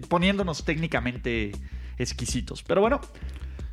[0.08, 1.52] Poniéndonos técnicamente
[1.98, 2.62] exquisitos.
[2.62, 3.02] Pero bueno,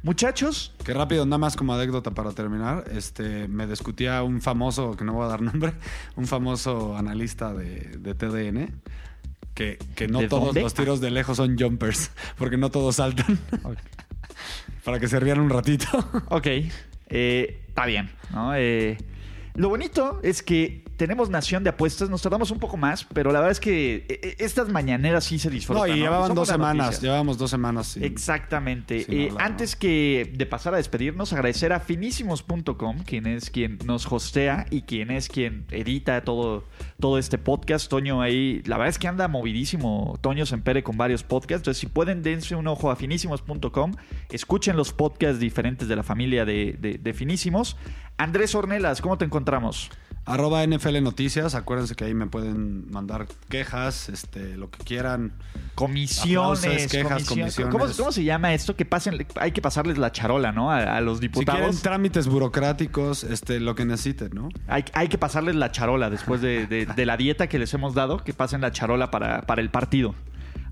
[0.04, 5.06] muchachos, Que rápido, nada más como anécdota para terminar, este, me discutía un famoso, que
[5.06, 5.74] no voy a dar nombre,
[6.18, 8.82] un famoso analista de, de TDN,
[9.58, 10.62] que, que no ¿De todos dónde?
[10.62, 13.40] los tiros de lejos son jumpers, porque no todos saltan.
[14.86, 15.88] para que se rían un ratito.
[16.30, 16.46] Ok,
[17.10, 18.56] eh, está bien, ¿no?
[18.56, 18.98] Eh,
[19.58, 23.40] lo bonito es que tenemos Nación de Apuestas, nos tardamos un poco más, pero la
[23.40, 25.90] verdad es que eh, eh, estas mañaneras sí se No, disfrutan.
[25.92, 27.88] y llevaban dos semanas, llevábamos dos semanas.
[27.88, 29.04] sin- Exactamente.
[29.04, 29.80] sin Eh, antes ¿no?
[29.80, 35.12] que de pasar a despedirnos, agradecer a finísimos.com, quien es quien nos hostea y quien
[35.12, 36.64] es quien edita todo,
[37.00, 37.90] todo este podcast.
[37.90, 41.62] Toño ahí, la verdad es que anda movidísimo Toño Sempere con varios podcasts.
[41.62, 43.94] Entonces, si pueden, dense un ojo a finísimos.com,
[44.32, 47.78] escuchen los podcasts diferentes de la familia de, de- de Finísimos.
[48.18, 49.90] Andrés Ornelas, ¿cómo te encontramos?
[50.26, 55.32] Arroba NFL Noticias, acuérdense que ahí me pueden mandar quejas, este, lo que quieran.
[55.76, 57.72] Comisiones, Aplausos, quejas, comisión- comisiones.
[57.74, 58.76] ¿Cómo, cómo se llama esto?
[58.76, 60.70] Que pasen, hay que pasarles la charola, ¿no?
[60.70, 61.62] A, a los Si diputados.
[61.62, 64.50] quieren trámites burocráticos, este, lo que necesiten, ¿no?
[64.68, 67.94] Hay, hay que pasarles la charola después de, de- de la dieta que les hemos
[67.94, 70.14] dado, que pasen la charola para, para el partido.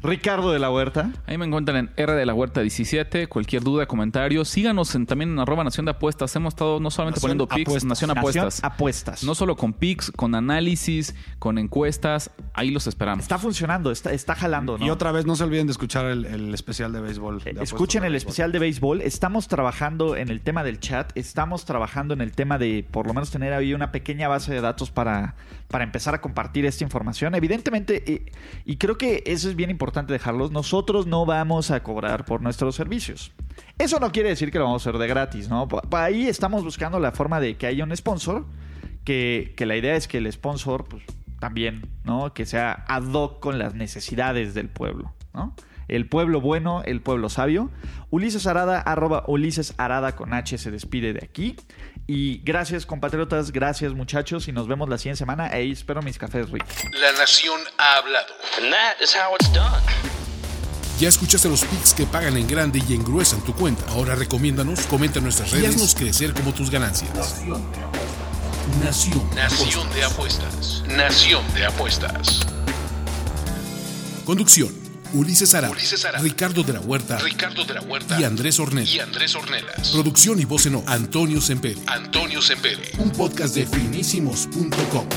[0.03, 1.11] Ricardo de la Huerta.
[1.25, 3.27] Ahí me encuentran en R de la Huerta 17.
[3.27, 6.35] Cualquier duda, comentario, síganos en- también en arroba Nación de Apuestas.
[6.35, 7.85] Hemos estado no solamente Nación poniendo pics, Apuestas.
[7.89, 8.63] Nación Nación Apuestas.
[8.63, 9.23] Apuestas.
[9.23, 12.31] No solo con pics, con análisis, con encuestas.
[12.53, 13.23] Ahí los esperamos.
[13.23, 14.85] Está funcionando, está, está jalando, ¿no?
[14.85, 17.41] Y otra vez, no se olviden de escuchar el, el especial de béisbol.
[17.43, 18.15] de Eh, Escuchen el béisbol.
[18.29, 19.01] especial de béisbol.
[19.01, 21.11] Estamos trabajando en el tema del chat.
[21.15, 24.61] Estamos trabajando en el tema de por lo menos tener ahí una pequeña base de
[24.61, 25.35] datos para,
[25.67, 27.35] para empezar a compartir esta información.
[27.35, 28.31] Evidentemente, eh,
[28.65, 32.75] y creo que eso es bien importante dejarlos, nosotros no vamos a cobrar por nuestros
[32.75, 33.31] servicios.
[33.77, 35.67] Eso no quiere decir que lo vamos a hacer de gratis, ¿no?
[35.91, 38.45] Ahí estamos buscando la forma de que haya un sponsor,
[39.03, 41.03] que, que la idea es que el sponsor, pues
[41.39, 42.33] también, ¿no?
[42.33, 45.55] Que sea ad hoc con las necesidades del pueblo, ¿no?
[45.87, 47.69] El pueblo bueno, el pueblo sabio.
[48.09, 51.55] Ulises Arada, arroba Ulises Arada con H se despide de aquí.
[52.07, 54.47] Y gracias, compatriotas, gracias, muchachos.
[54.47, 55.47] Y nos vemos la siguiente semana.
[55.51, 56.69] Ahí espero mis cafés ricos.
[56.99, 58.27] La nación ha hablado.
[58.57, 59.81] And that is how it's done.
[60.99, 63.83] Ya escuchaste los picks que pagan en grande y engruesan tu cuenta.
[63.89, 67.43] Ahora recomiéndanos, comenta en nuestras redes y haznos crecer como tus ganancias.
[68.81, 69.29] Nación.
[69.35, 70.83] Nación de apuestas.
[70.87, 72.47] Nación de apuestas.
[74.25, 74.84] Conducción.
[75.15, 76.05] Ulises Ara, Ulises.
[76.21, 78.91] Ricardo de la Huerta Ricardo de la Huerta y Andrés Ornella.
[78.91, 79.89] y Andrés Ornelas.
[79.91, 81.81] Producción y voz en off, Antonio Semperi.
[81.87, 82.91] Antonio Sempere.
[82.97, 85.07] Un podcast de finísimos.com.